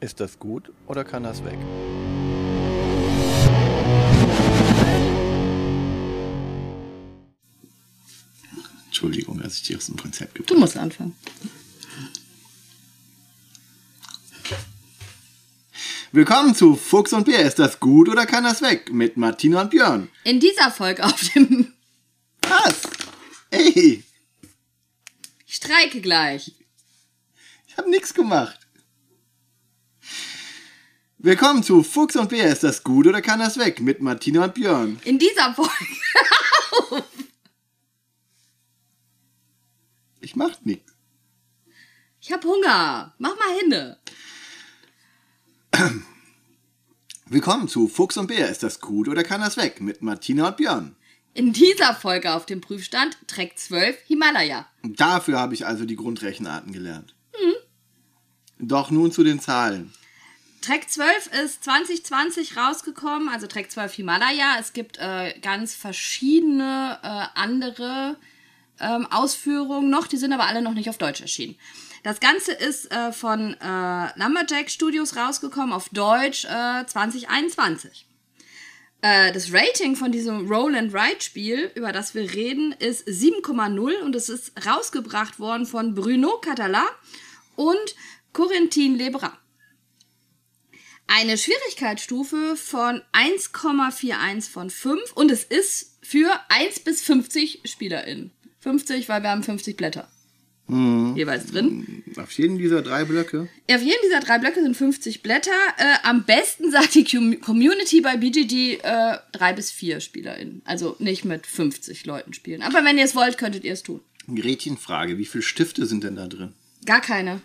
Ist 0.00 0.20
das 0.20 0.38
gut 0.38 0.72
oder 0.86 1.04
kann 1.04 1.22
das 1.22 1.44
weg? 1.44 1.58
Entschuldigung, 8.86 9.40
dass 9.40 9.54
ich 9.54 9.62
dir 9.62 9.76
aus 9.76 9.86
dem 9.86 9.96
Konzept 9.96 10.38
Du 10.50 10.58
musst 10.58 10.76
anfangen. 10.76 11.16
Willkommen 16.12 16.54
zu 16.56 16.74
Fuchs 16.74 17.12
und 17.12 17.26
Bär. 17.26 17.40
Ist 17.46 17.60
das 17.60 17.78
gut 17.78 18.08
oder 18.08 18.26
kann 18.26 18.42
das 18.42 18.62
weg? 18.62 18.92
Mit 18.92 19.16
Martina 19.16 19.60
und 19.60 19.70
Björn. 19.70 20.08
In 20.24 20.40
dieser 20.40 20.70
Folge 20.72 21.04
auf 21.04 21.20
dem 21.34 21.72
Was? 22.42 22.82
Ey, 23.50 24.02
Ich 25.46 25.54
streike 25.54 26.00
gleich. 26.00 26.52
ich 27.68 27.76
habe 27.76 27.88
nichts 27.90 28.12
gemacht. 28.12 28.58
Willkommen 31.22 31.62
zu 31.62 31.82
Fuchs 31.82 32.16
und 32.16 32.30
Bär. 32.30 32.50
Ist 32.50 32.64
das 32.64 32.82
gut 32.82 33.06
oder 33.06 33.20
kann 33.20 33.40
das 33.40 33.58
weg? 33.58 33.80
Mit 33.80 34.00
Martina 34.00 34.44
und 34.44 34.54
Björn. 34.54 34.98
In 35.04 35.18
dieser 35.18 35.52
Folge. 35.54 35.70
Ich 40.22 40.36
mach 40.36 40.60
nichts. 40.64 40.92
Ich 42.20 42.32
hab 42.32 42.44
Hunger. 42.44 43.14
Mach 43.18 43.36
mal 43.36 43.58
hinne. 43.60 43.98
Willkommen 47.26 47.68
zu 47.68 47.88
Fuchs 47.88 48.16
und 48.16 48.28
Bär. 48.28 48.48
Ist 48.48 48.62
das 48.62 48.80
gut 48.80 49.08
oder 49.08 49.22
kann 49.22 49.42
das 49.42 49.56
weg? 49.58 49.80
Mit 49.80 50.00
Martina 50.02 50.48
und 50.48 50.56
Björn. 50.56 50.96
In 51.34 51.52
dieser 51.52 51.94
Folge 51.94 52.32
auf 52.32 52.46
dem 52.46 52.60
Prüfstand 52.62 53.18
Track 53.26 53.58
12 53.58 53.98
Himalaya. 54.06 54.66
Dafür 54.84 55.38
habe 55.38 55.52
ich 55.54 55.66
also 55.66 55.84
die 55.84 55.96
Grundrechenarten 55.96 56.72
gelernt. 56.72 57.14
Doch 58.58 58.90
nun 58.90 59.10
zu 59.12 59.22
den 59.24 59.40
Zahlen. 59.40 59.92
Track 60.60 60.90
12 60.90 61.30
ist 61.42 61.64
2020 61.64 62.56
rausgekommen, 62.56 63.28
also 63.30 63.46
Track 63.46 63.70
12 63.70 63.94
Himalaya. 63.94 64.56
Es 64.58 64.72
gibt 64.72 64.98
äh, 64.98 65.38
ganz 65.40 65.74
verschiedene 65.74 66.98
äh, 67.02 67.38
andere 67.38 68.16
ähm, 68.78 69.06
Ausführungen 69.10 69.88
noch, 69.88 70.06
die 70.06 70.18
sind 70.18 70.32
aber 70.32 70.46
alle 70.46 70.60
noch 70.60 70.74
nicht 70.74 70.90
auf 70.90 70.98
Deutsch 70.98 71.22
erschienen. 71.22 71.56
Das 72.02 72.20
Ganze 72.20 72.52
ist 72.52 72.90
äh, 72.92 73.12
von 73.12 73.54
äh, 73.54 74.18
Lumberjack 74.18 74.70
Studios 74.70 75.16
rausgekommen, 75.16 75.72
auf 75.72 75.88
Deutsch 75.90 76.44
äh, 76.44 76.86
2021. 76.86 78.06
Äh, 79.02 79.32
das 79.32 79.52
Rating 79.52 79.96
von 79.96 80.12
diesem 80.12 80.46
Roll 80.46 80.74
and 80.74 80.94
Ride 80.94 81.20
Spiel, 81.20 81.70
über 81.74 81.92
das 81.92 82.14
wir 82.14 82.30
reden, 82.32 82.72
ist 82.72 83.08
7,0 83.08 84.00
und 84.00 84.14
es 84.14 84.28
ist 84.28 84.52
rausgebracht 84.66 85.38
worden 85.38 85.64
von 85.64 85.94
Bruno 85.94 86.38
Catala 86.38 86.86
und 87.56 87.94
Corentin 88.32 88.96
Lebras. 88.96 89.32
Eine 91.12 91.36
Schwierigkeitsstufe 91.36 92.54
von 92.56 93.02
1,41 93.12 94.48
von 94.48 94.70
5 94.70 95.12
und 95.14 95.30
es 95.30 95.42
ist 95.44 95.98
für 96.02 96.30
1 96.48 96.80
bis 96.80 97.02
50 97.02 97.62
SpielerInnen. 97.64 98.30
50, 98.60 99.08
weil 99.08 99.22
wir 99.22 99.30
haben 99.30 99.42
50 99.42 99.76
Blätter. 99.76 100.08
Jeweils 100.68 101.46
drin. 101.46 102.04
Auf 102.16 102.30
jeden 102.32 102.56
dieser 102.58 102.80
drei 102.82 103.04
Blöcke. 103.04 103.48
Auf 103.68 103.82
jedem 103.82 103.98
dieser 104.04 104.20
drei 104.20 104.38
Blöcke 104.38 104.62
sind 104.62 104.76
50 104.76 105.20
Blätter. 105.24 105.50
Äh, 105.78 105.96
am 106.04 106.22
besten 106.24 106.70
sagt 106.70 106.94
die 106.94 107.02
Com- 107.02 107.40
Community 107.40 108.00
bei 108.00 108.16
BGG 108.16 108.78
äh, 108.80 109.18
drei 109.32 109.52
bis 109.52 109.72
vier 109.72 109.98
SpielerInnen. 109.98 110.62
Also 110.64 110.94
nicht 111.00 111.24
mit 111.24 111.44
50 111.48 112.06
Leuten 112.06 112.34
spielen. 112.34 112.62
Aber 112.62 112.84
wenn 112.84 112.98
ihr 112.98 113.04
es 113.04 113.16
wollt, 113.16 113.36
könntet 113.36 113.64
ihr 113.64 113.72
es 113.72 113.82
tun. 113.82 114.00
Gretchenfrage. 114.32 115.18
Wie 115.18 115.24
viele 115.26 115.42
Stifte 115.42 115.86
sind 115.86 116.04
denn 116.04 116.14
da 116.14 116.28
drin? 116.28 116.54
Gar 116.86 117.00
keine. 117.00 117.40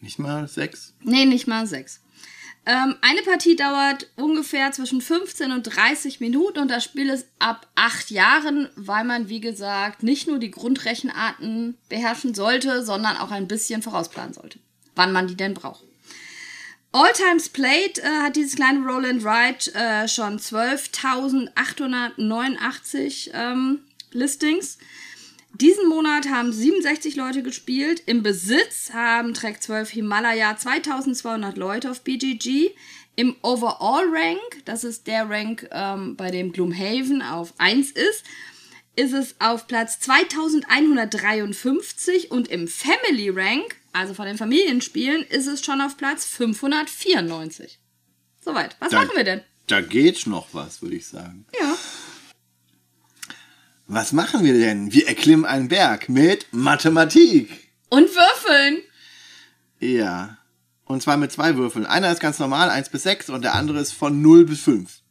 Nicht 0.00 0.18
mal 0.18 0.48
sechs? 0.48 0.94
Nee, 1.02 1.26
nicht 1.26 1.46
mal 1.46 1.66
sechs. 1.66 2.00
Ähm, 2.66 2.96
eine 3.00 3.22
Partie 3.22 3.56
dauert 3.56 4.10
ungefähr 4.16 4.70
zwischen 4.72 5.00
15 5.00 5.50
und 5.50 5.62
30 5.62 6.20
Minuten 6.20 6.58
und 6.58 6.70
das 6.70 6.84
Spiel 6.84 7.08
ist 7.08 7.26
ab 7.38 7.66
acht 7.74 8.10
Jahren, 8.10 8.68
weil 8.76 9.04
man, 9.04 9.30
wie 9.30 9.40
gesagt, 9.40 10.02
nicht 10.02 10.28
nur 10.28 10.38
die 10.38 10.50
Grundrechenarten 10.50 11.78
beherrschen 11.88 12.34
sollte, 12.34 12.84
sondern 12.84 13.16
auch 13.16 13.30
ein 13.30 13.48
bisschen 13.48 13.80
vorausplanen 13.82 14.34
sollte, 14.34 14.58
wann 14.94 15.12
man 15.12 15.26
die 15.26 15.36
denn 15.36 15.54
braucht. 15.54 15.84
All 16.92 17.12
Times 17.12 17.48
Played 17.48 17.98
äh, 17.98 18.02
hat 18.22 18.36
dieses 18.36 18.56
kleine 18.56 18.80
Roll 18.80 19.06
and 19.06 19.24
Ride 19.24 19.72
äh, 19.74 20.06
schon 20.08 20.38
12.889 20.38 23.30
ähm, 23.32 23.80
Listings. 24.10 24.76
Diesen 25.60 25.88
Monat 25.88 26.28
haben 26.30 26.52
67 26.52 27.16
Leute 27.16 27.42
gespielt. 27.42 28.02
Im 28.06 28.22
Besitz 28.22 28.92
haben 28.92 29.34
Track 29.34 29.60
12 29.62 29.90
Himalaya 29.90 30.56
2200 30.56 31.56
Leute 31.58 31.90
auf 31.90 32.02
BGG. 32.02 32.70
Im 33.16 33.36
Overall 33.42 34.04
Rank, 34.10 34.64
das 34.64 34.84
ist 34.84 35.06
der 35.06 35.28
Rank, 35.28 35.68
ähm, 35.72 36.16
bei 36.16 36.30
dem 36.30 36.52
Gloomhaven 36.52 37.20
auf 37.20 37.52
1 37.58 37.90
ist, 37.90 38.24
ist 38.96 39.12
es 39.12 39.34
auf 39.40 39.66
Platz 39.66 40.00
2153 40.00 42.30
und 42.30 42.48
im 42.48 42.66
Family 42.66 43.28
Rank, 43.28 43.76
also 43.92 44.14
von 44.14 44.24
den 44.26 44.38
Familienspielen, 44.38 45.22
ist 45.24 45.46
es 45.46 45.62
schon 45.64 45.82
auf 45.82 45.98
Platz 45.98 46.24
594. 46.24 47.78
Soweit. 48.42 48.76
Was 48.80 48.90
Da- 48.92 49.02
machen 49.02 49.16
wir 49.16 49.24
denn? 49.24 49.42
Da 49.66 49.82
geht 49.82 50.26
noch 50.26 50.46
was, 50.52 50.80
würde 50.80 50.96
ich 50.96 51.06
sagen. 51.06 51.44
Ja. 51.60 51.76
Was 53.92 54.12
machen 54.12 54.44
wir 54.44 54.52
denn? 54.52 54.92
Wir 54.92 55.08
erklimmen 55.08 55.44
einen 55.44 55.66
Berg 55.66 56.08
mit 56.08 56.46
Mathematik. 56.52 57.72
Und 57.88 58.06
würfeln. 58.14 58.82
Ja. 59.80 60.38
Und 60.84 61.02
zwar 61.02 61.16
mit 61.16 61.32
zwei 61.32 61.56
Würfeln. 61.56 61.86
Einer 61.86 62.12
ist 62.12 62.20
ganz 62.20 62.38
normal, 62.38 62.70
1 62.70 62.90
bis 62.90 63.02
6, 63.02 63.30
und 63.30 63.42
der 63.42 63.56
andere 63.56 63.80
ist 63.80 63.90
von 63.90 64.22
0 64.22 64.44
bis 64.46 64.60
5. 64.60 65.02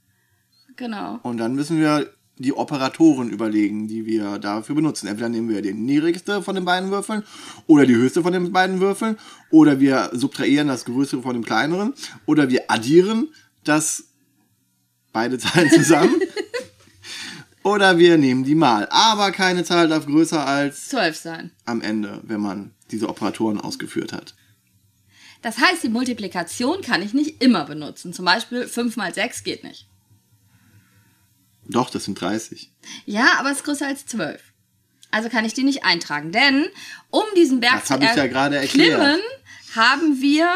Genau. 0.78 1.19
Und 1.23 1.39
dann 1.39 1.56
müssen 1.56 1.78
wir 1.78 2.09
die 2.38 2.53
Operatoren 2.53 3.29
überlegen, 3.31 3.89
die 3.89 4.06
wir 4.06 4.39
dafür 4.39 4.75
benutzen. 4.75 5.07
Entweder 5.07 5.28
nehmen 5.28 5.50
wir 5.50 5.62
den 5.62 5.84
niedrigste 5.84 6.41
von 6.41 6.56
den 6.56 6.63
beiden 6.63 6.89
Würfeln 6.89 7.23
oder 7.68 7.85
die 7.85 7.95
höchste 7.95 8.22
von 8.22 8.31
den 8.31 8.53
beiden 8.53 8.79
Würfeln 8.79 9.18
oder 9.51 9.81
wir 9.81 10.09
subtrahieren 10.13 10.69
das 10.69 10.85
größere 10.85 11.22
von 11.22 11.34
dem 11.34 11.44
kleineren 11.44 11.95
oder 12.25 12.47
wir 12.47 12.72
addieren 12.72 13.28
das 13.66 14.06
beide 15.12 15.38
Zahlen 15.38 15.69
zusammen 15.69 16.22
oder 17.63 17.97
wir 17.97 18.17
nehmen 18.17 18.43
die 18.43 18.55
mal. 18.55 18.87
Aber 18.89 19.31
keine 19.31 19.63
Zahl 19.63 19.87
darf 19.87 20.05
größer 20.05 20.45
als 20.45 20.89
12 20.89 21.15
sein. 21.17 21.51
am 21.65 21.81
Ende, 21.81 22.19
wenn 22.23 22.41
man 22.41 22.73
diese 22.91 23.09
Operatoren 23.09 23.59
ausgeführt 23.59 24.13
hat. 24.13 24.35
Das 25.41 25.57
heißt, 25.57 25.83
die 25.83 25.89
Multiplikation 25.89 26.81
kann 26.81 27.01
ich 27.01 27.13
nicht 27.13 27.41
immer 27.41 27.65
benutzen. 27.65 28.13
Zum 28.13 28.25
Beispiel 28.25 28.67
5 28.67 28.97
mal 28.97 29.13
6 29.13 29.43
geht 29.43 29.63
nicht. 29.63 29.87
Doch, 31.65 31.89
das 31.89 32.05
sind 32.05 32.19
30. 32.19 32.71
Ja, 33.05 33.33
aber 33.39 33.51
es 33.51 33.57
ist 33.57 33.63
größer 33.63 33.87
als 33.87 34.05
12. 34.07 34.41
Also 35.11 35.29
kann 35.29 35.45
ich 35.45 35.53
die 35.53 35.63
nicht 35.63 35.83
eintragen. 35.83 36.31
Denn 36.31 36.65
um 37.09 37.23
diesen 37.35 37.59
Berg 37.59 37.79
Das 37.79 37.87
zu 37.87 37.95
ich 37.95 38.15
ja 38.15 38.27
gerade 38.27 38.57
erklärt. 38.57 38.99
erklimmen, 38.99 39.21
haben 39.75 40.21
wir 40.21 40.49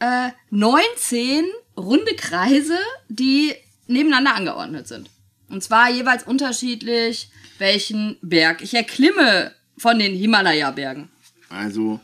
äh, 0.00 0.30
19 0.50 1.44
runde 1.76 2.14
Kreise, 2.16 2.78
die 3.08 3.54
nebeneinander 3.86 4.34
angeordnet 4.34 4.88
sind. 4.88 5.08
Und 5.48 5.62
zwar 5.62 5.90
jeweils 5.90 6.24
unterschiedlich, 6.24 7.30
welchen 7.58 8.16
Berg 8.22 8.62
ich 8.62 8.74
erklimme 8.74 9.52
von 9.76 9.98
den 9.98 10.14
Himalaya-Bergen. 10.14 11.08
Also, 11.48 12.00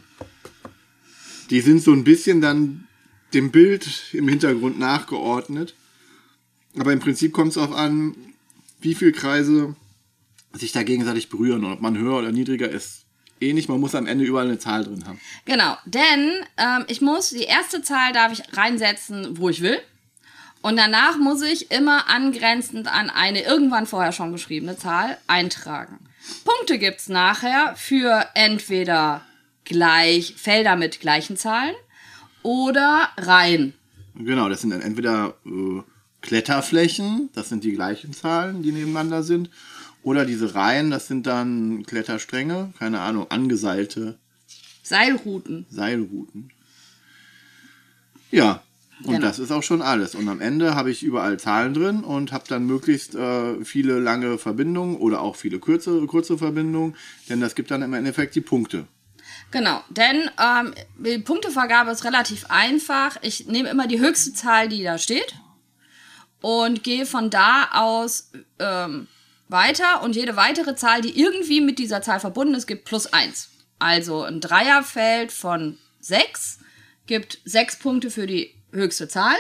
die 1.50 1.61
sind 1.61 1.83
so 1.83 1.93
ein 1.93 2.05
bisschen 2.05 2.41
dann 2.41 2.87
dem 3.34 3.50
Bild 3.50 3.89
im 4.12 4.29
Hintergrund 4.29 4.79
nachgeordnet. 4.79 5.75
Aber 6.79 6.93
im 6.93 7.00
Prinzip 7.00 7.33
kommt 7.33 7.49
es 7.49 7.55
darauf 7.55 7.75
an, 7.75 8.15
wie 8.81 8.95
viele 8.95 9.12
Kreise 9.12 9.75
sich 10.53 10.73
da 10.73 10.83
gegenseitig 10.83 11.29
berühren 11.29 11.64
und 11.64 11.73
ob 11.73 11.81
man 11.81 11.97
höher 11.99 12.19
oder 12.19 12.32
niedriger 12.32 12.69
ist. 12.69 13.05
Ähnlich, 13.41 13.69
man 13.69 13.81
muss 13.81 13.94
am 13.94 14.06
Ende 14.06 14.25
überall 14.25 14.47
eine 14.47 14.59
Zahl 14.59 14.85
drin 14.85 15.06
haben. 15.06 15.19
Genau, 15.47 15.76
denn 15.87 16.44
ähm, 16.59 16.85
ich 16.88 17.00
muss, 17.00 17.31
die 17.31 17.44
erste 17.44 17.82
Zahl 17.82 18.12
darf 18.12 18.32
ich 18.32 18.56
reinsetzen, 18.56 19.38
wo 19.38 19.49
ich 19.49 19.62
will. 19.62 19.79
Und 20.62 20.77
danach 20.77 21.17
muss 21.17 21.43
ich 21.43 21.71
immer 21.71 22.09
angrenzend 22.09 22.87
an 22.87 23.09
eine 23.09 23.43
irgendwann 23.43 23.87
vorher 23.87 24.12
schon 24.12 24.33
geschriebene 24.33 24.77
Zahl 24.77 25.17
eintragen. 25.27 25.99
Punkte 26.45 26.79
gibt's 26.79 27.09
nachher 27.09 27.75
für 27.77 28.27
entweder 28.35 29.23
gleich 29.65 30.35
Felder 30.37 30.77
mit 30.77 31.01
gleichen 31.01 31.37
Zahlen 31.37 31.75
oder 32.43 33.09
Reihen. 33.17 33.75
Genau, 34.15 34.49
das 34.49 34.61
sind 34.61 34.71
dann 34.71 34.83
entweder 34.83 35.35
äh, 35.47 35.83
Kletterflächen, 36.21 37.31
das 37.35 37.49
sind 37.49 37.65
die 37.65 37.73
gleichen 37.73 38.12
Zahlen, 38.12 38.62
die 38.62 38.73
nebeneinander 38.73 39.23
sind. 39.23 39.51
Oder 40.03 40.25
diese 40.25 40.55
Reihen, 40.55 40.91
das 40.91 41.09
sind 41.09 41.27
dann 41.27 41.85
Kletterstränge, 41.87 42.73
keine 42.79 43.01
Ahnung, 43.01 43.31
angeseilte 43.31 44.19
Seilrouten. 44.83 45.67
Seilrouten. 45.71 46.51
Ja, 48.31 48.62
und 49.05 49.14
Genau. 49.14 49.26
das 49.26 49.38
ist 49.38 49.50
auch 49.50 49.62
schon 49.62 49.82
alles. 49.82 50.14
Und 50.14 50.29
am 50.29 50.41
Ende 50.41 50.75
habe 50.75 50.91
ich 50.91 51.02
überall 51.02 51.38
Zahlen 51.38 51.75
drin 51.75 52.05
und 52.05 52.32
habe 52.32 52.44
dann 52.49 52.67
möglichst 52.67 53.14
äh, 53.14 53.64
viele 53.64 53.99
lange 53.99 54.38
Verbindungen 54.38 54.97
oder 54.97 55.20
auch 55.23 55.37
viele 55.37 55.58
kurze, 55.58 56.06
kurze 56.06 56.38
Verbindungen, 56.38 56.97
denn 57.29 57.41
das 57.41 57.55
gibt 57.55 57.70
dann 57.70 57.82
im 57.82 57.94
Endeffekt 57.94 58.35
die 58.35 58.41
Punkte. 58.41 58.87
Genau, 59.50 59.82
denn 59.88 60.31
ähm, 60.41 60.75
die 60.99 61.19
Punktevergabe 61.19 61.91
ist 61.91 62.05
relativ 62.05 62.47
einfach. 62.49 63.17
Ich 63.23 63.47
nehme 63.47 63.69
immer 63.69 63.87
die 63.87 64.00
höchste 64.00 64.32
Zahl, 64.32 64.69
die 64.69 64.82
da 64.82 64.99
steht 64.99 65.35
und 66.41 66.85
gehe 66.85 67.06
von 67.06 67.31
da 67.31 67.69
aus 67.73 68.31
ähm, 68.58 69.08
weiter 69.49 70.02
und 70.02 70.14
jede 70.14 70.37
weitere 70.37 70.76
Zahl, 70.76 71.00
die 71.00 71.19
irgendwie 71.20 71.61
mit 71.61 71.79
dieser 71.79 72.02
Zahl 72.02 72.20
verbunden 72.20 72.55
ist, 72.55 72.67
gibt 72.67 72.85
plus 72.85 73.12
eins. 73.12 73.50
Also 73.79 74.23
ein 74.23 74.41
Dreierfeld 74.41 75.32
von 75.32 75.79
sechs 76.00 76.58
gibt 77.06 77.41
sechs 77.44 77.76
Punkte 77.79 78.11
für 78.11 78.26
die 78.26 78.55
höchste 78.72 79.08
Zahl 79.08 79.37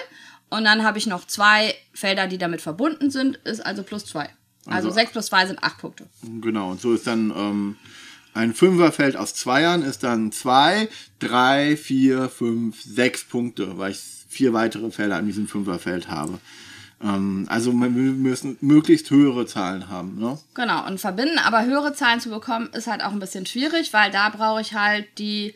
und 0.48 0.64
dann 0.64 0.82
habe 0.84 0.98
ich 0.98 1.06
noch 1.06 1.26
zwei 1.26 1.74
Felder, 1.94 2.26
die 2.26 2.38
damit 2.38 2.60
verbunden 2.60 3.10
sind, 3.10 3.36
ist 3.44 3.64
also 3.64 3.82
plus 3.82 4.06
zwei. 4.06 4.30
Also, 4.66 4.88
Also- 4.88 4.90
sechs 4.90 5.12
plus 5.12 5.26
zwei 5.26 5.46
sind 5.46 5.62
acht 5.62 5.78
Punkte. 5.78 6.06
Genau, 6.40 6.70
und 6.70 6.80
so 6.80 6.92
ist 6.94 7.06
dann 7.06 7.32
ähm, 7.34 7.76
ein 8.34 8.54
Fünferfeld 8.54 9.16
aus 9.16 9.34
Zweiern 9.34 9.82
ist 9.82 10.02
dann 10.04 10.30
zwei, 10.32 10.88
drei, 11.18 11.76
vier, 11.76 12.28
fünf, 12.28 12.80
sechs 12.82 13.24
Punkte, 13.24 13.76
weil 13.78 13.92
ich 13.92 14.00
vier 14.28 14.52
weitere 14.52 14.90
Felder 14.90 15.16
an 15.16 15.26
diesem 15.26 15.48
Fünferfeld 15.48 16.08
habe. 16.08 16.38
Ähm, 17.02 17.46
also 17.48 17.72
wir 17.72 17.88
müssen 17.90 18.56
möglichst 18.60 19.10
höhere 19.10 19.46
Zahlen 19.46 19.88
haben. 19.88 20.18
Ne? 20.18 20.38
Genau, 20.54 20.86
und 20.86 21.00
verbinden, 21.00 21.38
aber 21.38 21.64
höhere 21.64 21.92
Zahlen 21.94 22.20
zu 22.20 22.28
bekommen, 22.30 22.68
ist 22.72 22.86
halt 22.86 23.02
auch 23.02 23.10
ein 23.12 23.18
bisschen 23.18 23.46
schwierig, 23.46 23.92
weil 23.92 24.10
da 24.12 24.28
brauche 24.28 24.60
ich 24.60 24.74
halt 24.74 25.06
die 25.18 25.54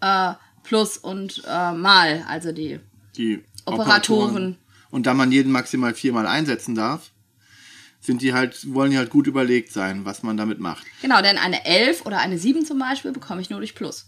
äh, 0.00 0.32
Plus 0.64 0.98
und 0.98 1.42
äh, 1.46 1.72
Mal, 1.72 2.24
also 2.28 2.50
die 2.50 2.80
Die 3.16 3.44
Operatoren. 3.64 4.56
Und 4.90 5.06
da 5.06 5.14
man 5.14 5.32
jeden 5.32 5.52
maximal 5.52 5.94
viermal 5.94 6.26
einsetzen 6.26 6.74
darf, 6.74 7.10
sind 8.00 8.22
die 8.22 8.32
halt, 8.32 8.72
wollen 8.72 8.90
die 8.90 8.98
halt 8.98 9.10
gut 9.10 9.26
überlegt 9.26 9.72
sein, 9.72 10.04
was 10.04 10.22
man 10.22 10.36
damit 10.36 10.60
macht. 10.60 10.86
Genau, 11.02 11.20
denn 11.22 11.38
eine 11.38 11.64
11 11.64 12.06
oder 12.06 12.18
eine 12.18 12.38
7 12.38 12.64
zum 12.64 12.78
Beispiel 12.78 13.12
bekomme 13.12 13.40
ich 13.40 13.50
nur 13.50 13.58
durch 13.58 13.74
Plus. 13.74 14.06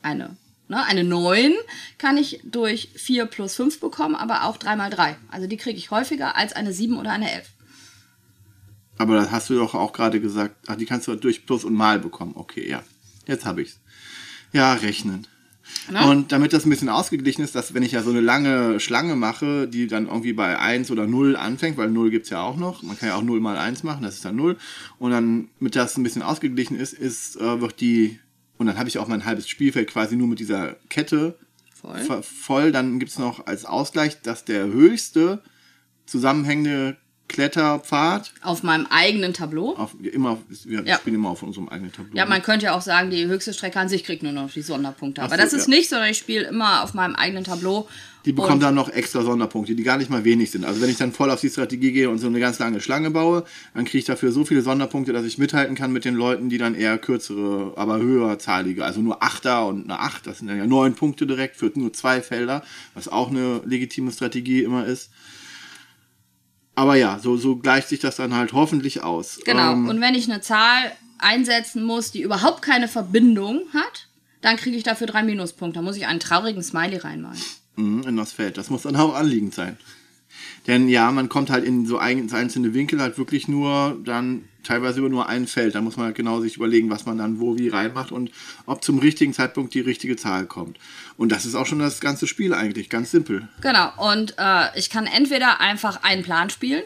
Eine, 0.00 0.36
ne, 0.68 0.84
eine 0.86 1.04
9 1.04 1.52
kann 1.98 2.16
ich 2.16 2.40
durch 2.44 2.90
4 2.96 3.26
plus 3.26 3.54
5 3.56 3.80
bekommen, 3.80 4.14
aber 4.14 4.44
auch 4.44 4.56
3 4.56 4.76
mal 4.76 4.90
3. 4.90 5.16
Also 5.30 5.46
die 5.46 5.56
kriege 5.56 5.76
ich 5.76 5.90
häufiger 5.90 6.36
als 6.36 6.52
eine 6.52 6.72
7 6.72 6.96
oder 6.96 7.12
eine 7.12 7.30
11. 7.30 7.48
Aber 8.98 9.16
das 9.16 9.30
hast 9.30 9.50
du 9.50 9.54
doch 9.54 9.74
auch 9.74 9.92
gerade 9.92 10.20
gesagt, 10.20 10.56
ach, 10.68 10.76
die 10.76 10.86
kannst 10.86 11.08
du 11.08 11.16
durch 11.16 11.44
Plus 11.44 11.64
und 11.64 11.74
Mal 11.74 11.98
bekommen. 11.98 12.32
Okay, 12.36 12.68
ja. 12.68 12.82
Jetzt 13.26 13.44
habe 13.44 13.62
ich's. 13.62 13.80
Ja, 14.52 14.74
rechnen. 14.74 15.26
Ne? 15.90 16.06
Und 16.08 16.32
damit 16.32 16.52
das 16.52 16.64
ein 16.64 16.70
bisschen 16.70 16.88
ausgeglichen 16.88 17.42
ist, 17.42 17.54
dass 17.54 17.74
wenn 17.74 17.82
ich 17.82 17.92
ja 17.92 18.02
so 18.02 18.10
eine 18.10 18.20
lange 18.20 18.80
Schlange 18.80 19.16
mache, 19.16 19.68
die 19.68 19.86
dann 19.86 20.06
irgendwie 20.06 20.32
bei 20.32 20.58
1 20.58 20.90
oder 20.90 21.06
0 21.06 21.36
anfängt, 21.36 21.76
weil 21.76 21.90
0 21.90 22.10
gibt's 22.10 22.30
ja 22.30 22.42
auch 22.42 22.56
noch, 22.56 22.82
man 22.82 22.98
kann 22.98 23.08
ja 23.08 23.16
auch 23.16 23.22
0 23.22 23.40
mal 23.40 23.56
1 23.56 23.82
machen, 23.82 24.02
das 24.02 24.14
ist 24.14 24.24
dann 24.24 24.36
0. 24.36 24.56
Und 24.98 25.10
dann, 25.10 25.48
mit 25.58 25.76
das 25.76 25.96
ein 25.96 26.02
bisschen 26.02 26.22
ausgeglichen 26.22 26.78
ist, 26.78 26.92
ist 26.92 27.36
äh, 27.36 27.60
wird 27.60 27.80
die, 27.80 28.18
und 28.58 28.66
dann 28.66 28.78
habe 28.78 28.88
ich 28.88 28.98
auch 28.98 29.08
mein 29.08 29.24
halbes 29.24 29.48
Spielfeld 29.48 29.88
quasi 29.88 30.16
nur 30.16 30.28
mit 30.28 30.38
dieser 30.38 30.76
Kette 30.88 31.38
Voll. 31.82 32.22
voll. 32.22 32.72
Dann 32.72 33.00
gibt's 33.00 33.18
noch 33.18 33.46
als 33.46 33.64
Ausgleich, 33.64 34.22
dass 34.22 34.44
der 34.44 34.66
höchste 34.66 35.42
zusammenhängende 36.06 36.96
Kletterpfad 37.32 38.32
Auf 38.42 38.62
meinem 38.62 38.86
eigenen 38.90 39.32
Tableau. 39.34 39.74
auf, 39.76 39.94
immer, 40.00 40.38
wir 40.64 40.84
Ja. 40.86 40.96
spielen 40.96 41.16
immer 41.16 41.30
auf 41.30 41.42
unserem 41.42 41.68
eigenen 41.68 41.92
Tableau. 41.92 42.16
Ja, 42.16 42.26
man 42.26 42.42
könnte 42.42 42.66
ja 42.66 42.74
auch 42.74 42.82
sagen, 42.82 43.10
die 43.10 43.26
höchste 43.26 43.52
Strecke 43.52 43.78
an 43.80 43.88
sich 43.88 44.04
kriegt 44.04 44.22
nur 44.22 44.32
noch 44.32 44.50
die 44.50 44.62
Sonderpunkte. 44.62 45.22
Aber 45.22 45.36
so, 45.36 45.42
das 45.42 45.52
ist 45.52 45.68
ja. 45.68 45.74
nicht, 45.74 45.88
sondern 45.88 46.10
ich 46.10 46.18
spiele 46.18 46.44
immer 46.46 46.82
auf 46.84 46.94
meinem 46.94 47.14
eigenen 47.14 47.44
Tableau. 47.44 47.88
die 48.24 48.32
bekommen 48.32 48.60
dann 48.60 48.76
noch 48.76 48.88
extra 48.88 49.22
Sonderpunkte, 49.22 49.74
die 49.74 49.82
gar 49.82 49.98
nicht 49.98 50.08
mal 50.08 50.22
wenig 50.24 50.52
sind. 50.52 50.64
Also 50.64 50.80
wenn 50.80 50.88
ich 50.90 50.96
dann 50.96 51.10
voll 51.12 51.28
auf 51.30 51.40
die 51.40 51.50
Strategie 51.50 51.90
gehe 51.90 52.08
und 52.08 52.18
so 52.18 52.28
eine 52.28 52.38
ganz 52.38 52.58
lange 52.60 52.80
Schlange 52.80 53.10
baue, 53.10 53.44
dann 53.74 53.84
kriege 53.84 53.98
ich 53.98 54.04
dafür 54.04 54.30
so 54.30 54.44
viele 54.44 54.62
Sonderpunkte, 54.62 55.12
dass 55.12 55.24
ich 55.24 55.38
mithalten 55.38 55.74
kann 55.74 55.92
mit 55.92 56.04
den 56.04 56.14
Leuten, 56.14 56.48
die 56.48 56.58
dann 56.58 56.76
eher 56.76 56.98
kürzere, 56.98 57.72
aber 57.74 57.98
höherzahlige, 57.98 58.84
also 58.84 59.00
nur 59.00 59.22
Achter 59.24 59.66
und 59.66 59.84
eine 59.84 59.98
Acht, 59.98 60.26
das 60.28 60.38
sind 60.38 60.46
dann 60.48 60.56
ja 60.56 60.66
neun 60.66 60.94
Punkte 60.94 61.26
direkt 61.26 61.56
für 61.56 61.72
nur 61.74 61.92
zwei 61.92 62.20
Felder, 62.22 62.62
was 62.94 63.08
auch 63.08 63.30
eine 63.30 63.60
legitime 63.64 64.12
Strategie 64.12 64.62
immer 64.62 64.86
ist. 64.86 65.10
Aber 66.74 66.96
ja, 66.96 67.18
so, 67.18 67.36
so 67.36 67.56
gleicht 67.56 67.88
sich 67.88 68.00
das 68.00 68.16
dann 68.16 68.34
halt 68.34 68.52
hoffentlich 68.52 69.02
aus. 69.02 69.40
Genau. 69.44 69.72
Ähm, 69.72 69.88
Und 69.88 70.00
wenn 70.00 70.14
ich 70.14 70.30
eine 70.30 70.40
Zahl 70.40 70.92
einsetzen 71.18 71.84
muss, 71.84 72.10
die 72.10 72.22
überhaupt 72.22 72.62
keine 72.62 72.88
Verbindung 72.88 73.62
hat, 73.74 74.08
dann 74.40 74.56
kriege 74.56 74.76
ich 74.76 74.82
dafür 74.82 75.06
drei 75.06 75.22
Minuspunkte. 75.22 75.78
Da 75.78 75.82
muss 75.82 75.96
ich 75.96 76.06
einen 76.06 76.20
traurigen 76.20 76.62
Smiley 76.62 76.96
reinmalen. 76.98 77.40
Mhm, 77.76 78.02
in 78.08 78.16
das 78.16 78.32
Feld. 78.32 78.58
Das 78.58 78.70
muss 78.70 78.82
dann 78.82 78.96
auch 78.96 79.14
anliegend 79.14 79.54
sein. 79.54 79.76
Denn 80.66 80.88
ja, 80.88 81.10
man 81.10 81.28
kommt 81.28 81.50
halt 81.50 81.64
in 81.64 81.86
so 81.86 81.98
ein- 81.98 82.30
einzelne 82.32 82.72
Winkel 82.74 83.00
halt 83.00 83.18
wirklich 83.18 83.48
nur 83.48 83.98
dann 84.04 84.44
teilweise 84.62 85.00
über 85.00 85.08
nur 85.08 85.28
ein 85.28 85.46
Feld. 85.48 85.74
Da 85.74 85.80
muss 85.80 85.96
man 85.96 86.06
halt 86.06 86.14
genau 86.16 86.40
sich 86.40 86.56
überlegen, 86.56 86.88
was 86.88 87.04
man 87.04 87.18
dann 87.18 87.40
wo 87.40 87.58
wie 87.58 87.68
reinmacht 87.68 88.12
und 88.12 88.30
ob 88.66 88.84
zum 88.84 88.98
richtigen 89.00 89.32
Zeitpunkt 89.32 89.74
die 89.74 89.80
richtige 89.80 90.16
Zahl 90.16 90.46
kommt. 90.46 90.78
Und 91.16 91.32
das 91.32 91.44
ist 91.44 91.56
auch 91.56 91.66
schon 91.66 91.80
das 91.80 92.00
ganze 92.00 92.26
Spiel 92.28 92.54
eigentlich, 92.54 92.88
ganz 92.88 93.10
simpel. 93.10 93.48
Genau. 93.60 93.90
Und 94.12 94.34
äh, 94.38 94.78
ich 94.78 94.88
kann 94.88 95.06
entweder 95.06 95.60
einfach 95.60 96.04
einen 96.04 96.22
Plan 96.22 96.48
spielen. 96.50 96.82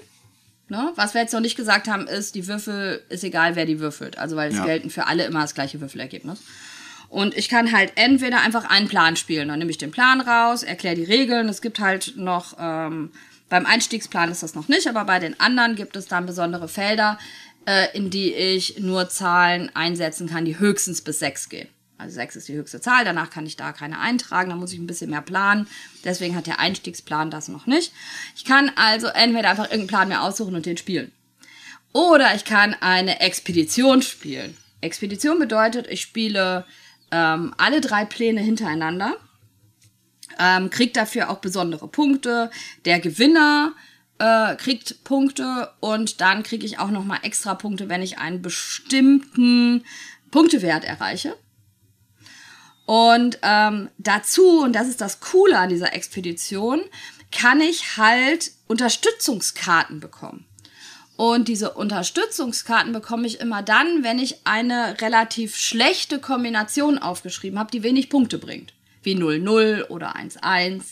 Ne? 0.69 0.90
Was 0.96 1.14
wir 1.14 1.20
jetzt 1.20 1.32
noch 1.34 1.40
nicht 1.40 1.56
gesagt 1.56 1.87
haben, 1.87 2.06
ist, 2.08 2.34
die 2.34 2.46
Würfel 2.49 3.02
ist 3.10 3.22
egal, 3.25 3.54
wer 3.56 3.66
die 3.66 3.78
würfelt. 3.78 4.19
Also 4.19 4.34
weil 4.37 4.50
es 4.50 4.56
Ja. 4.56 4.64
gelten 4.64 4.90
für 4.90 5.06
alle 5.06 5.25
immer 5.26 5.42
das 5.42 5.54
gleiche 5.54 5.81
Würfelergebnis. 5.81 6.40
Und 7.08 7.37
ich 7.37 7.49
kann 7.49 7.70
halt 7.72 7.92
entweder 7.94 8.40
einfach 8.40 8.64
einen 8.69 8.88
Plan 8.88 9.14
spielen. 9.16 9.49
Dann 9.49 9.58
nehme 9.60 9.70
ich 9.70 9.78
den 9.78 9.92
Plan 9.92 10.20
raus, 10.20 10.62
erkläre 10.64 10.96
die 10.96 11.04
Regeln. 11.04 11.49
Es 11.49 11.60
gibt 11.62 11.78
halt 11.78 12.14
noch, 12.16 12.56
ähm, 12.58 13.10
beim 13.48 13.66
Einstiegsplan 13.66 14.31
ist 14.31 14.43
das 14.43 14.54
noch 14.54 14.69
nicht, 14.69 14.88
aber 14.88 15.04
bei 15.04 15.19
den 15.19 15.38
anderen 15.38 15.76
gibt 15.76 15.96
es 15.96 16.06
dann 16.06 16.26
besondere 16.26 16.69
Felder, 16.69 17.19
äh, 17.66 17.96
in 17.96 18.10
die 18.10 18.34
ich 18.34 18.78
nur 18.78 19.08
Zahlen 19.08 19.70
einsetzen 19.75 20.28
kann, 20.28 20.44
die 20.44 20.58
höchstens 20.58 21.02
bis 21.02 21.19
sechs 21.19 21.48
gehen. 21.48 21.69
Also 21.98 22.16
sechs 22.16 22.37
ist 22.37 22.48
die 22.48 22.54
höchste 22.54 22.81
Zahl, 22.81 23.04
danach 23.04 23.31
kann 23.31 23.46
ich 23.46 23.56
da 23.56 23.72
keine 23.72 23.98
eintragen, 23.98 24.50
da 24.50 24.56
muss 24.56 24.72
ich 24.72 24.78
ein 24.78 24.87
bisschen 24.87 25.10
mehr 25.10 25.22
planen. 25.22 25.66
Deswegen 26.04 26.37
hat 26.37 26.46
der 26.46 26.60
Einstiegsplan 26.60 27.31
das 27.31 27.48
noch 27.48 27.66
nicht. 27.66 27.93
Ich 28.37 28.44
kann 28.44 28.70
also 28.76 29.06
entweder 29.06 29.50
einfach 29.50 29.64
irgendeinen 29.64 29.87
Plan 29.87 30.08
mir 30.08 30.22
aussuchen 30.22 30.54
und 30.54 30.66
den 30.66 30.76
spielen. 30.76 31.12
Oder 31.92 32.34
ich 32.34 32.44
kann 32.44 32.75
eine 32.81 33.20
Expedition 33.20 34.02
spielen. 34.02 34.56
Expedition 34.82 35.38
bedeutet, 35.38 35.87
ich 35.88 36.02
spiele 36.02 36.66
ähm, 37.10 37.54
alle 37.56 37.81
drei 37.81 38.04
Pläne 38.04 38.42
hintereinander, 38.42 39.16
ähm, 40.38 40.70
kriegt 40.70 40.96
dafür 40.96 41.31
auch 41.31 41.38
besondere 41.38 41.88
Punkte. 41.88 42.50
Der 42.84 43.00
Gewinner 43.00 43.73
äh, 44.19 44.56
kriegt 44.56 45.05
Punkte 45.05 45.70
und 45.81 46.20
dann 46.20 46.43
kriege 46.43 46.67
ich 46.67 46.78
auch 46.78 46.90
noch 46.90 47.05
mal 47.05 47.20
extra 47.23 47.55
Punkte, 47.55 47.88
wenn 47.88 48.02
ich 48.02 48.19
einen 48.19 48.43
bestimmten 48.43 49.85
Punktewert 50.30 50.85
erreiche. 50.85 51.37
Und 52.87 53.38
ähm, 53.42 53.88
dazu, 53.99 54.61
und 54.61 54.73
das 54.73 54.88
ist 54.88 55.00
das 55.00 55.21
Coole 55.21 55.59
an 55.59 55.68
dieser 55.68 55.92
Expedition, 55.95 56.83
kann 57.33 57.61
ich 57.61 57.97
halt 57.97 58.52
Unterstützungskarten 58.68 59.99
bekommen. 60.00 60.47
Und 61.16 61.49
diese 61.49 61.73
Unterstützungskarten 61.73 62.92
bekomme 62.92 63.26
ich 63.26 63.40
immer 63.40 63.62
dann, 63.62 64.04
wenn 64.04 64.18
ich 64.18 64.47
eine 64.47 65.00
relativ 65.00 65.56
schlechte 65.56 66.21
Kombination 66.21 66.99
aufgeschrieben 66.99 67.59
habe, 67.59 67.71
die 67.71 67.83
wenig 67.83 68.11
Punkte 68.11 68.38
bringt. 68.38 68.75
Wie 69.06 69.14
0-0 69.14 69.86
oder 69.86 70.16
1-1. 70.16 70.82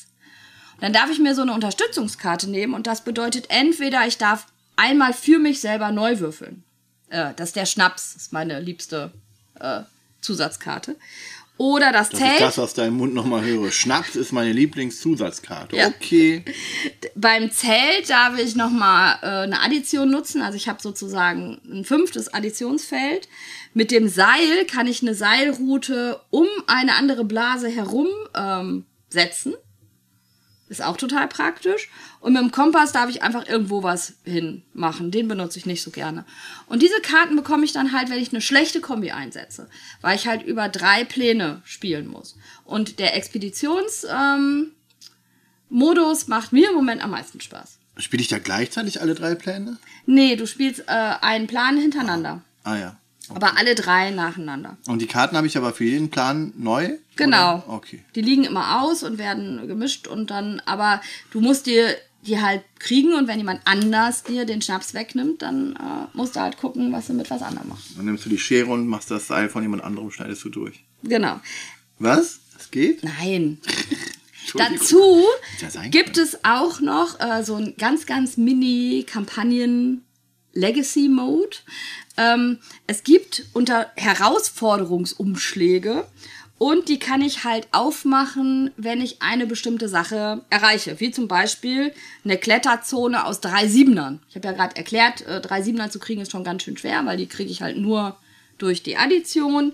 Dann 0.81 0.93
darf 0.93 1.11
ich 1.11 1.19
mir 1.19 1.35
so 1.35 1.43
eine 1.43 1.53
Unterstützungskarte 1.53 2.49
nehmen 2.49 2.73
und 2.73 2.87
das 2.87 3.03
bedeutet 3.03 3.47
entweder 3.49 4.07
ich 4.07 4.19
darf 4.19 4.47
einmal 4.77 5.13
für 5.13 5.39
mich 5.39 5.61
selber 5.61 5.91
neu 5.91 6.21
würfeln. 6.21 6.63
Äh, 7.11 7.35
das 7.35 7.51
ist 7.51 7.57
der 7.57 7.67
Schnaps, 7.67 8.15
ist 8.15 8.33
meine 8.33 8.61
liebste 8.61 9.13
äh, 9.59 9.81
Zusatzkarte. 10.21 10.97
Oder 11.57 11.93
das 11.93 12.11
Dass 12.11 12.19
Zelt. 12.19 12.33
ich 12.33 12.39
das 12.41 12.59
aus 12.59 12.75
deinem 12.75 12.97
Mund 12.97 13.15
nochmal 13.15 13.45
höre. 13.45 13.71
Schnaps 13.71 14.17
ist 14.17 14.33
meine 14.33 14.53
Lieblingszusatzkarte. 14.53 15.77
Ja. 15.77 15.89
Okay. 15.89 16.45
Beim 17.15 17.51
Zelt 17.53 18.11
darf 18.11 18.37
ich 18.39 18.57
nochmal 18.57 19.19
äh, 19.23 19.27
eine 19.45 19.63
Addition 19.63 20.11
nutzen. 20.11 20.43
Also 20.43 20.57
ich 20.57 20.69
habe 20.69 20.83
sozusagen 20.83 21.61
ein 21.65 21.85
fünftes 21.85 22.35
Additionsfeld. 22.35 23.29
Mit 23.73 23.93
dem 23.93 24.09
Seil 24.09 24.65
kann 24.69 24.89
ich 24.89 25.03
eine 25.03 25.15
Seilroute 25.15 26.21
um 26.31 26.49
eine 26.67 26.97
andere 26.97 27.25
Blase 27.25 27.69
herum 27.69 28.09
ähm, 28.37 28.85
setzen. 29.09 29.55
Ist 30.75 30.85
auch 30.85 30.97
total 30.97 31.29
praktisch. 31.29 31.89
Und 32.21 32.33
mit 32.33 32.43
dem 32.43 32.51
Kompass 32.51 32.91
darf 32.91 33.09
ich 33.09 33.23
einfach 33.23 33.47
irgendwo 33.47 33.83
was 33.85 34.15
hinmachen. 34.25 35.11
Den 35.11 35.29
benutze 35.29 35.59
ich 35.59 35.67
nicht 35.67 35.83
so 35.83 35.91
gerne. 35.93 36.25
Und 36.67 36.83
diese 36.83 37.01
Karten 37.01 37.37
bekomme 37.37 37.65
ich 37.65 37.73
dann 37.73 37.93
halt, 37.93 38.11
wenn 38.11 38.19
ich 38.19 38.33
eine 38.33 38.41
schlechte 38.41 38.81
Kombi 38.81 39.13
einsetze. 39.13 39.69
Weil 40.01 40.17
ich 40.17 40.27
halt 40.27 40.43
über 40.43 40.69
drei 40.69 41.05
Pläne 41.05 41.63
spielen 41.65 42.09
muss. 42.09 42.37
Und 42.65 42.99
der 42.99 43.17
Expeditions... 43.17 44.05
Ähm, 44.11 44.73
macht 46.27 46.53
mir 46.53 46.69
im 46.71 46.75
Moment 46.75 47.03
am 47.03 47.11
meisten 47.11 47.41
Spaß. 47.41 47.79
Spiele 47.99 48.23
ich 48.23 48.29
da 48.29 48.39
gleichzeitig 48.39 49.01
alle 49.01 49.15
drei 49.15 49.35
Pläne? 49.35 49.79
Nee, 50.07 50.37
du 50.37 50.47
spielst 50.47 50.81
äh, 50.87 51.15
einen 51.21 51.47
Plan 51.47 51.77
hintereinander. 51.77 52.43
Ah 52.65 52.77
ja. 52.77 52.97
Aber 53.31 53.57
alle 53.57 53.75
drei 53.75 54.11
nacheinander. 54.11 54.77
Und 54.87 55.01
die 55.01 55.07
Karten 55.07 55.37
habe 55.37 55.47
ich 55.47 55.57
aber 55.57 55.73
für 55.73 55.85
jeden 55.85 56.11
Plan 56.11 56.53
neu? 56.57 56.91
Genau. 57.17 57.57
Oder? 57.57 57.69
Okay. 57.69 58.05
Die 58.15 58.23
liegen 58.23 58.45
immer 58.45 58.83
aus 58.83 59.03
und 59.03 59.19
werden 59.19 59.67
gemischt 59.67 60.07
und 60.07 60.31
dann, 60.31 60.61
aber 60.67 61.01
du 61.31 61.41
musst 61.41 61.67
dir 61.67 61.97
die 62.27 62.41
halt 62.41 62.63
kriegen 62.79 63.13
und 63.15 63.29
wenn 63.29 63.39
jemand 63.39 63.61
anders 63.65 64.23
dir 64.23 64.45
den 64.45 64.63
Schnaps 64.63 64.95
wegnimmt, 64.95 65.43
dann 65.43 65.77
äh, 65.77 66.17
musst 66.17 66.37
du 66.37 66.41
halt 66.41 66.57
gucken, 66.57 66.93
was 66.93 67.07
du 67.07 67.13
mit 67.13 67.31
was 67.31 67.43
anderem 67.43 67.69
machst. 67.69 67.97
Dann 67.97 68.07
nimmst 68.07 68.25
du 68.25 68.31
die 68.31 68.39
Schere 68.39 68.71
und 68.71 68.87
machst 68.87 69.11
das 69.11 69.27
Seil 69.27 69.49
von 69.49 69.63
jemand 69.63 69.85
anderem, 69.85 70.11
schneidest 70.11 70.43
du 70.45 70.49
durch. 70.49 70.83
Genau. 71.03 71.41
Was? 71.99 72.41
Das 72.57 72.71
geht? 72.71 73.05
Nein. 73.05 73.59
Dazu 74.55 75.23
Ja 75.61 75.87
gibt 75.89 76.19
es 76.19 76.45
auch 76.45 76.81
noch 76.81 77.19
äh, 77.19 77.43
so 77.43 77.57
ein 77.57 77.75
ganz, 77.79 78.07
ganz 78.07 78.37
mini 78.37 79.05
Kampagnen 79.07 80.05
Legacy 80.55 81.09
Mode. 81.09 81.59
Ähm, 82.17 82.59
es 82.87 83.05
gibt 83.05 83.45
unter 83.53 83.91
Herausforderungsumschläge 83.97 86.07
und 86.59 86.89
die 86.89 86.99
kann 86.99 87.21
ich 87.21 87.45
halt 87.45 87.69
aufmachen, 87.73 88.71
wenn 88.77 89.03
ich 89.03 89.21
eine 89.21 89.47
bestimmte 89.47 89.89
Sache 89.89 90.43
erreiche. 90.51 91.01
Wie 91.01 91.11
zum 91.11 91.29
Beispiel 91.29 91.93
eine 92.25 92.39
Kletterzone 92.39 93.27
aus 93.27 93.41
drei 93.41 93.67
Siebenern. 93.67 94.21
Ich 94.31 94.37
habe 94.37 94.49
ja 94.49 94.53
gerade 94.53 94.77
erklärt, 94.77 95.27
äh, 95.27 95.41
drei 95.41 95.63
Siebener 95.63 95.91
zu 95.91 95.99
kriegen 95.99 96.21
ist 96.21 96.33
schon 96.33 96.45
ganz 96.45 96.63
schön 96.63 96.77
schwer, 96.77 97.05
weil 97.05 97.17
die 97.17 97.27
kriege 97.27 97.51
ich 97.51 97.61
halt 97.61 97.77
nur 97.77 98.17
durch 98.59 98.83
die 98.83 98.97
Addition 98.97 99.73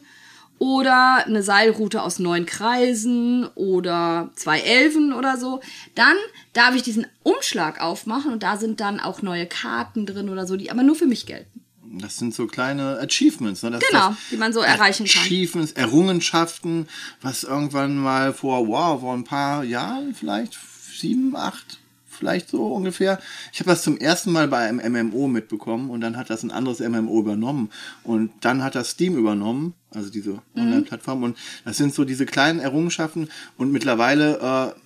oder 0.61 1.25
eine 1.27 1.43
Seilroute 1.43 2.03
aus 2.03 2.19
neun 2.19 2.45
Kreisen 2.45 3.47
oder 3.55 4.31
zwei 4.37 4.61
Elfen 4.61 5.15
oder 5.15 5.39
so, 5.39 5.61
dann 5.95 6.17
darf 6.53 6.75
ich 6.75 6.83
diesen 6.83 7.07
Umschlag 7.23 7.81
aufmachen 7.81 8.31
und 8.31 8.43
da 8.43 8.59
sind 8.59 8.79
dann 8.79 9.01
auch 9.01 9.23
neue 9.23 9.47
Karten 9.47 10.05
drin 10.05 10.29
oder 10.29 10.47
so, 10.47 10.57
die 10.57 10.71
aber 10.71 10.83
nur 10.83 10.95
für 10.95 11.07
mich 11.07 11.25
gelten. 11.25 11.65
Das 11.99 12.19
sind 12.19 12.35
so 12.35 12.47
kleine 12.47 13.01
Achievements, 13.01 13.63
ne? 13.63 13.79
Genau, 13.91 14.15
die 14.31 14.37
man 14.37 14.53
so 14.53 14.61
erreichen 14.61 15.07
kann. 15.07 15.23
Achievements, 15.23 15.73
Errungenschaften, 15.73 16.89
was 17.23 17.43
irgendwann 17.43 17.97
mal 17.97 18.35
vor, 18.35 18.69
wow, 18.69 19.01
vor 19.01 19.15
ein 19.15 19.25
paar 19.25 19.65
Jahren, 19.65 20.15
vielleicht 20.15 20.59
sieben, 20.95 21.35
acht, 21.35 21.80
vielleicht 22.21 22.49
so 22.49 22.67
ungefähr. 22.67 23.19
Ich 23.53 23.59
habe 23.61 23.71
das 23.71 23.83
zum 23.83 23.97
ersten 23.99 24.31
Mal 24.31 24.47
bei 24.47 24.59
einem 24.59 25.09
MMO 25.09 25.27
mitbekommen 25.27 25.91
und 25.91 26.01
dann 26.03 26.17
hat 26.17 26.31
das 26.31 26.45
ein 26.45 26.53
anderes 26.53 26.79
MMO 26.79 27.19
übernommen 27.19 27.71
und 28.05 28.31
dann 28.43 28.63
hat 28.63 28.75
das 28.77 28.91
Steam 28.91 29.17
übernommen, 29.17 29.75
also 29.91 30.11
diese 30.11 30.31
Mhm. 30.55 30.63
Online-Plattform 30.63 31.23
und 31.25 31.37
das 31.65 31.77
sind 31.79 31.93
so 31.95 32.05
diese 32.05 32.27
kleinen 32.27 32.61
Errungenschaften 32.61 33.29
und 33.57 33.73
mittlerweile 33.73 34.75
äh, 34.77 34.81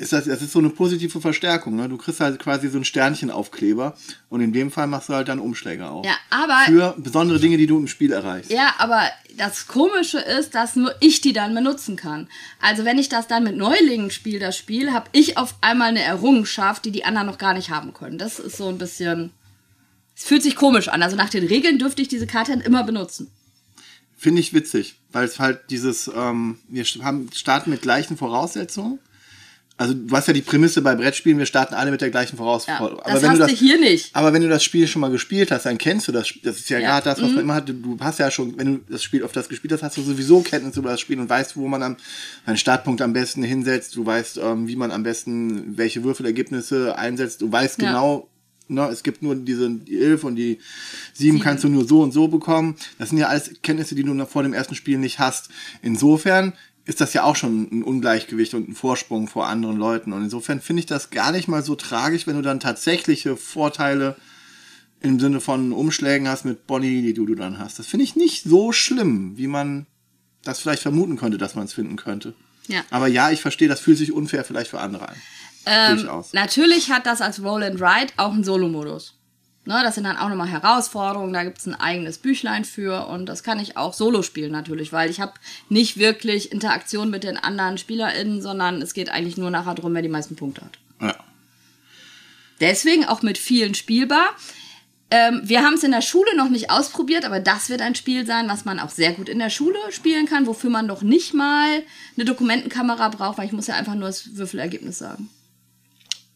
ist 0.00 0.12
das, 0.12 0.24
das 0.24 0.40
ist 0.40 0.52
so 0.52 0.58
eine 0.58 0.70
positive 0.70 1.20
Verstärkung. 1.20 1.76
Ne? 1.76 1.88
Du 1.88 1.98
kriegst 1.98 2.20
halt 2.20 2.38
quasi 2.38 2.68
so 2.68 2.78
ein 2.78 2.84
Sternchenaufkleber 2.84 3.96
und 4.30 4.40
in 4.40 4.52
dem 4.52 4.70
Fall 4.70 4.86
machst 4.86 5.10
du 5.10 5.12
halt 5.12 5.28
dann 5.28 5.38
Umschläge 5.38 5.88
auf. 5.88 6.06
Ja, 6.06 6.16
aber 6.30 6.56
Für 6.64 6.94
besondere 6.96 7.38
Dinge, 7.38 7.58
die 7.58 7.66
du 7.66 7.78
im 7.78 7.86
Spiel 7.86 8.12
erreichst. 8.12 8.50
Ja, 8.50 8.74
aber 8.78 9.02
das 9.36 9.66
Komische 9.66 10.18
ist, 10.18 10.54
dass 10.54 10.74
nur 10.74 10.94
ich 11.00 11.20
die 11.20 11.34
dann 11.34 11.54
benutzen 11.54 11.96
kann. 11.96 12.28
Also 12.60 12.84
wenn 12.84 12.98
ich 12.98 13.08
das 13.10 13.28
dann 13.28 13.44
mit 13.44 13.56
Neulingen 13.56 14.10
spiele, 14.10 14.38
das 14.38 14.56
Spiel, 14.56 14.92
habe 14.92 15.10
ich 15.12 15.36
auf 15.36 15.54
einmal 15.60 15.88
eine 15.88 16.02
Errungenschaft, 16.02 16.84
die 16.84 16.92
die 16.92 17.04
anderen 17.04 17.26
noch 17.26 17.38
gar 17.38 17.52
nicht 17.52 17.70
haben 17.70 17.92
können. 17.92 18.18
Das 18.18 18.38
ist 18.38 18.56
so 18.56 18.68
ein 18.68 18.78
bisschen... 18.78 19.32
Es 20.16 20.24
fühlt 20.24 20.42
sich 20.42 20.56
komisch 20.56 20.88
an. 20.88 21.02
Also 21.02 21.16
nach 21.16 21.30
den 21.30 21.46
Regeln 21.46 21.78
dürfte 21.78 22.02
ich 22.02 22.08
diese 22.08 22.26
Karte 22.26 22.52
dann 22.52 22.60
immer 22.60 22.84
benutzen. 22.84 23.30
Finde 24.16 24.40
ich 24.40 24.52
witzig, 24.52 24.96
weil 25.12 25.24
es 25.24 25.38
halt 25.38 25.70
dieses, 25.70 26.10
ähm, 26.14 26.58
wir 26.68 26.84
haben, 27.02 27.30
starten 27.34 27.70
mit 27.70 27.80
gleichen 27.80 28.18
Voraussetzungen. 28.18 28.98
Also 29.80 29.94
du 29.94 30.14
hast 30.14 30.26
ja 30.28 30.34
die 30.34 30.42
Prämisse 30.42 30.82
bei 30.82 30.94
Brettspielen, 30.94 31.38
wir 31.38 31.46
starten 31.46 31.72
alle 31.74 31.90
mit 31.90 32.02
der 32.02 32.10
gleichen 32.10 32.36
Ja, 32.36 32.42
Voraussetzung. 32.44 33.00
das 33.02 33.22
hast 33.24 33.40
du 33.40 33.46
hier 33.46 33.80
nicht. 33.80 34.14
Aber 34.14 34.34
wenn 34.34 34.42
du 34.42 34.48
das 34.50 34.62
Spiel 34.62 34.86
schon 34.86 35.00
mal 35.00 35.10
gespielt 35.10 35.50
hast, 35.50 35.64
dann 35.64 35.78
kennst 35.78 36.06
du 36.06 36.12
das. 36.12 36.26
Sp- 36.28 36.44
Das 36.44 36.58
ist 36.58 36.68
ja, 36.68 36.78
Ja. 36.78 36.88
gerade 37.00 37.04
das, 37.06 37.22
was 37.22 37.30
man 37.32 37.40
immer 37.40 37.54
hatte. 37.54 37.72
Du 37.72 37.96
hast 37.98 38.18
ja 38.18 38.30
schon, 38.30 38.58
wenn 38.58 38.74
du 38.74 38.80
das 38.92 39.02
Spiel 39.02 39.24
auf 39.24 39.32
das 39.32 39.48
gespielt 39.48 39.72
hast, 39.72 39.82
hast 39.82 39.96
du 39.96 40.02
sowieso 40.02 40.42
Kenntnisse 40.42 40.80
über 40.80 40.90
das 40.90 41.00
Spiel 41.00 41.18
und 41.18 41.30
weißt, 41.30 41.56
wo 41.56 41.66
man 41.66 41.82
am, 41.82 41.96
seinen 42.44 42.58
Startpunkt 42.58 43.00
am 43.00 43.14
besten 43.14 43.42
hinsetzt. 43.42 43.96
Du 43.96 44.04
weißt, 44.04 44.36
ähm, 44.36 44.68
wie 44.68 44.76
man 44.76 44.90
am 44.90 45.02
besten 45.02 45.78
welche 45.78 46.04
Würfelergebnisse 46.04 46.98
einsetzt. 46.98 47.40
Du 47.40 47.50
weißt 47.50 47.80
Ja. 47.80 47.88
genau, 47.88 48.28
ne, 48.68 48.86
es 48.92 49.02
gibt 49.02 49.22
nur 49.22 49.34
diese 49.34 49.70
die 49.70 49.98
11 49.98 50.24
und 50.24 50.36
die 50.36 50.58
7 51.14 51.40
kannst 51.40 51.64
du 51.64 51.68
nur 51.70 51.86
so 51.88 52.02
und 52.02 52.12
so 52.12 52.28
bekommen. 52.28 52.76
Das 52.98 53.08
sind 53.08 53.16
ja 53.18 53.28
alles 53.28 53.50
Kenntnisse, 53.62 53.94
die 53.94 54.02
du 54.04 54.12
noch 54.12 54.28
vor 54.28 54.42
dem 54.42 54.52
ersten 54.52 54.74
Spiel 54.74 54.98
nicht 54.98 55.18
hast. 55.18 55.48
Insofern 55.80 56.52
ist 56.84 57.00
das 57.00 57.12
ja 57.12 57.24
auch 57.24 57.36
schon 57.36 57.68
ein 57.70 57.82
Ungleichgewicht 57.82 58.54
und 58.54 58.68
ein 58.68 58.74
Vorsprung 58.74 59.28
vor 59.28 59.46
anderen 59.46 59.76
Leuten. 59.76 60.12
Und 60.12 60.22
insofern 60.22 60.60
finde 60.60 60.80
ich 60.80 60.86
das 60.86 61.10
gar 61.10 61.32
nicht 61.32 61.48
mal 61.48 61.62
so 61.62 61.74
tragisch, 61.74 62.26
wenn 62.26 62.36
du 62.36 62.42
dann 62.42 62.60
tatsächliche 62.60 63.36
Vorteile 63.36 64.16
im 65.00 65.18
Sinne 65.18 65.40
von 65.40 65.72
Umschlägen 65.72 66.28
hast 66.28 66.44
mit 66.44 66.66
Bonnie, 66.66 67.02
die 67.02 67.14
du, 67.14 67.26
du 67.26 67.34
dann 67.34 67.58
hast. 67.58 67.78
Das 67.78 67.86
finde 67.86 68.04
ich 68.04 68.16
nicht 68.16 68.44
so 68.44 68.72
schlimm, 68.72 69.36
wie 69.36 69.46
man 69.46 69.86
das 70.42 70.60
vielleicht 70.60 70.82
vermuten 70.82 71.16
könnte, 71.16 71.38
dass 71.38 71.54
man 71.54 71.64
es 71.64 71.72
finden 71.72 71.96
könnte. 71.96 72.34
Ja. 72.68 72.82
Aber 72.90 73.06
ja, 73.08 73.30
ich 73.30 73.40
verstehe, 73.40 73.68
das 73.68 73.80
fühlt 73.80 73.98
sich 73.98 74.12
unfair 74.12 74.44
vielleicht 74.44 74.70
für 74.70 74.80
andere 74.80 75.08
an. 75.08 75.16
Ähm, 75.66 76.08
natürlich 76.32 76.90
hat 76.90 77.06
das 77.06 77.20
als 77.20 77.42
Roll 77.42 77.62
and 77.62 77.80
Ride 77.80 78.12
auch 78.16 78.32
einen 78.32 78.44
Solo-Modus. 78.44 79.19
Ne, 79.70 79.84
das 79.84 79.94
sind 79.94 80.02
dann 80.02 80.16
auch 80.16 80.28
nochmal 80.28 80.48
Herausforderungen, 80.48 81.32
da 81.32 81.44
gibt 81.44 81.58
es 81.58 81.66
ein 81.68 81.76
eigenes 81.76 82.18
Büchlein 82.18 82.64
für 82.64 83.06
und 83.06 83.26
das 83.26 83.44
kann 83.44 83.60
ich 83.60 83.76
auch 83.76 83.94
solo 83.94 84.22
spielen 84.22 84.50
natürlich, 84.50 84.92
weil 84.92 85.08
ich 85.08 85.20
habe 85.20 85.34
nicht 85.68 85.96
wirklich 85.96 86.50
Interaktion 86.50 87.08
mit 87.08 87.22
den 87.22 87.36
anderen 87.36 87.78
SpielerInnen, 87.78 88.42
sondern 88.42 88.82
es 88.82 88.94
geht 88.94 89.10
eigentlich 89.10 89.36
nur 89.36 89.48
nachher 89.48 89.76
drum, 89.76 89.94
wer 89.94 90.02
die 90.02 90.08
meisten 90.08 90.34
Punkte 90.34 90.62
hat. 90.62 90.78
Ja. 91.00 91.16
Deswegen 92.58 93.04
auch 93.04 93.22
mit 93.22 93.38
vielen 93.38 93.76
spielbar. 93.76 94.30
Ähm, 95.08 95.40
wir 95.44 95.62
haben 95.62 95.74
es 95.74 95.84
in 95.84 95.92
der 95.92 96.02
Schule 96.02 96.36
noch 96.36 96.48
nicht 96.48 96.72
ausprobiert, 96.72 97.24
aber 97.24 97.38
das 97.38 97.70
wird 97.70 97.80
ein 97.80 97.94
Spiel 97.94 98.26
sein, 98.26 98.48
was 98.48 98.64
man 98.64 98.80
auch 98.80 98.90
sehr 98.90 99.12
gut 99.12 99.28
in 99.28 99.38
der 99.38 99.50
Schule 99.50 99.78
spielen 99.90 100.26
kann, 100.26 100.48
wofür 100.48 100.70
man 100.70 100.86
noch 100.86 101.02
nicht 101.02 101.32
mal 101.32 101.84
eine 102.16 102.24
Dokumentenkamera 102.24 103.08
braucht, 103.10 103.38
weil 103.38 103.46
ich 103.46 103.52
muss 103.52 103.68
ja 103.68 103.76
einfach 103.76 103.94
nur 103.94 104.08
das 104.08 104.34
Würfelergebnis 104.34 104.98
sagen. 104.98 105.30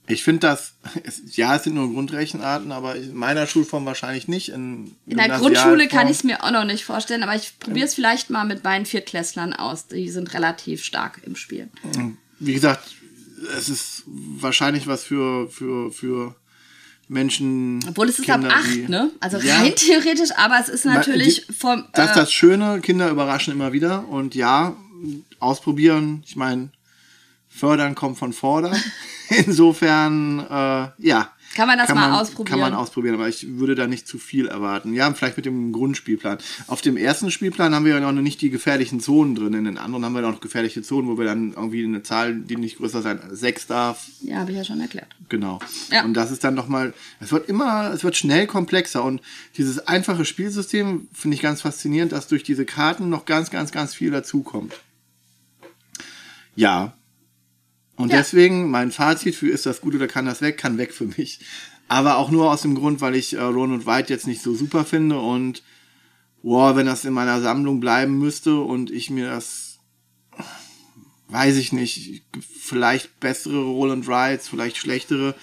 Ich 0.06 0.22
finde 0.22 0.40
das, 0.40 0.74
es, 1.04 1.22
ja, 1.36 1.56
es 1.56 1.64
sind 1.64 1.74
nur 1.74 1.90
Grundrechenarten, 1.92 2.72
aber 2.72 2.96
in 2.96 3.14
meiner 3.14 3.46
Schulform 3.46 3.86
wahrscheinlich 3.86 4.28
nicht. 4.28 4.50
In, 4.50 4.94
In 5.06 5.16
der 5.16 5.30
Grundschule 5.30 5.88
kann 5.88 6.06
ich 6.08 6.18
es 6.18 6.24
mir 6.24 6.44
auch 6.44 6.50
noch 6.50 6.64
nicht 6.64 6.84
vorstellen, 6.84 7.22
aber 7.22 7.34
ich 7.34 7.58
probiere 7.58 7.86
es 7.86 7.94
vielleicht 7.94 8.28
mal 8.28 8.44
mit 8.44 8.64
meinen 8.64 8.84
Viertklässlern 8.84 9.54
aus. 9.54 9.86
Die 9.86 10.10
sind 10.10 10.34
relativ 10.34 10.84
stark 10.84 11.20
im 11.24 11.36
Spiel. 11.36 11.68
Wie 12.38 12.52
gesagt, 12.52 12.86
es 13.56 13.68
ist 13.70 14.02
wahrscheinlich 14.06 14.86
was 14.86 15.04
für, 15.04 15.48
für, 15.50 15.90
für 15.90 16.34
Menschen. 17.08 17.80
Obwohl 17.88 18.08
es 18.08 18.18
ist 18.18 18.24
Kinder, 18.26 18.48
ab 18.50 18.56
8, 18.60 18.88
ne? 18.88 19.10
Also 19.20 19.38
Ja. 19.38 19.58
rein 19.60 19.74
theoretisch, 19.74 20.30
aber 20.36 20.58
es 20.60 20.68
ist 20.68 20.84
natürlich 20.84 21.46
die- 21.46 21.52
vom. 21.52 21.84
Das 21.92 22.10
ist 22.10 22.16
äh, 22.16 22.20
das 22.20 22.32
Schöne, 22.32 22.80
Kinder 22.80 23.08
überraschen 23.10 23.52
immer 23.52 23.72
wieder. 23.72 24.08
Und 24.08 24.34
ja, 24.34 24.76
ausprobieren, 25.38 26.22
ich 26.26 26.36
meine, 26.36 26.70
fördern 27.54 27.94
kommt 27.94 28.18
von 28.18 28.32
fordern. 28.32 28.76
Insofern, 29.28 30.40
äh, 30.40 30.88
ja. 30.98 31.30
Kann 31.54 31.68
man 31.68 31.78
das 31.78 31.94
mal 31.94 32.20
ausprobieren? 32.20 32.46
Kann 32.46 32.58
man 32.58 32.74
ausprobieren, 32.74 33.14
aber 33.14 33.28
ich 33.28 33.46
würde 33.58 33.76
da 33.76 33.86
nicht 33.86 34.08
zu 34.08 34.18
viel 34.18 34.48
erwarten. 34.48 34.92
Ja, 34.92 35.12
vielleicht 35.14 35.36
mit 35.36 35.46
dem 35.46 35.70
Grundspielplan. 35.70 36.38
Auf 36.66 36.80
dem 36.80 36.96
ersten 36.96 37.30
Spielplan 37.30 37.72
haben 37.72 37.84
wir 37.84 37.94
ja 37.94 38.00
noch 38.00 38.20
nicht 38.20 38.40
die 38.40 38.50
gefährlichen 38.50 38.98
Zonen 38.98 39.36
drin. 39.36 39.54
In 39.54 39.64
den 39.64 39.78
anderen 39.78 40.04
haben 40.04 40.14
wir 40.14 40.22
noch 40.22 40.40
gefährliche 40.40 40.82
Zonen, 40.82 41.08
wo 41.08 41.16
wir 41.16 41.26
dann 41.26 41.52
irgendwie 41.52 41.84
eine 41.84 42.02
Zahl, 42.02 42.34
die 42.34 42.56
nicht 42.56 42.78
größer 42.78 43.02
sein 43.02 43.20
als 43.20 43.38
sechs 43.38 43.68
darf, 43.68 44.04
ja, 44.20 44.38
habe 44.38 44.50
ich 44.50 44.56
ja 44.56 44.64
schon 44.64 44.80
erklärt. 44.80 45.06
Genau. 45.28 45.60
Ja. 45.92 46.04
Und 46.04 46.14
das 46.14 46.32
ist 46.32 46.42
dann 46.42 46.54
nochmal, 46.54 46.92
es 47.20 47.30
wird 47.30 47.48
immer, 47.48 47.92
es 47.92 48.02
wird 48.02 48.16
schnell 48.16 48.48
komplexer 48.48 49.04
und 49.04 49.22
dieses 49.56 49.86
einfache 49.86 50.24
Spielsystem 50.24 51.06
finde 51.12 51.36
ich 51.36 51.42
ganz 51.42 51.60
faszinierend, 51.60 52.10
dass 52.10 52.26
durch 52.26 52.42
diese 52.42 52.64
Karten 52.64 53.10
noch 53.10 53.26
ganz, 53.26 53.50
ganz, 53.50 53.70
ganz 53.70 53.94
viel 53.94 54.10
dazukommt. 54.10 54.74
Ja. 56.56 56.94
Und 57.96 58.10
Ja. 58.10 58.18
deswegen, 58.18 58.70
mein 58.70 58.90
Fazit 58.90 59.34
für 59.34 59.48
ist 59.48 59.66
das 59.66 59.80
gut 59.80 59.94
oder 59.94 60.08
kann 60.08 60.26
das 60.26 60.40
weg, 60.40 60.58
kann 60.58 60.78
weg 60.78 60.92
für 60.92 61.06
mich. 61.06 61.40
Aber 61.88 62.16
auch 62.16 62.30
nur 62.30 62.50
aus 62.50 62.62
dem 62.62 62.74
Grund, 62.74 63.00
weil 63.00 63.14
ich 63.14 63.34
äh, 63.34 63.40
Ron 63.42 63.86
White 63.86 64.12
jetzt 64.12 64.26
nicht 64.26 64.42
so 64.42 64.54
super 64.54 64.84
finde 64.84 65.18
und 65.18 65.62
boah, 66.42 66.76
wenn 66.76 66.86
das 66.86 67.04
in 67.04 67.12
meiner 67.12 67.40
Sammlung 67.40 67.80
bleiben 67.80 68.18
müsste 68.18 68.58
und 68.60 68.90
ich 68.90 69.10
mir 69.10 69.28
das 69.28 69.78
weiß 71.28 71.56
ich 71.56 71.72
nicht, 71.72 72.22
vielleicht 72.40 73.18
bessere 73.18 73.60
Roll 73.64 73.90
and 73.90 74.08
Rides, 74.08 74.48
vielleicht 74.48 74.76
schlechtere. 74.76 75.34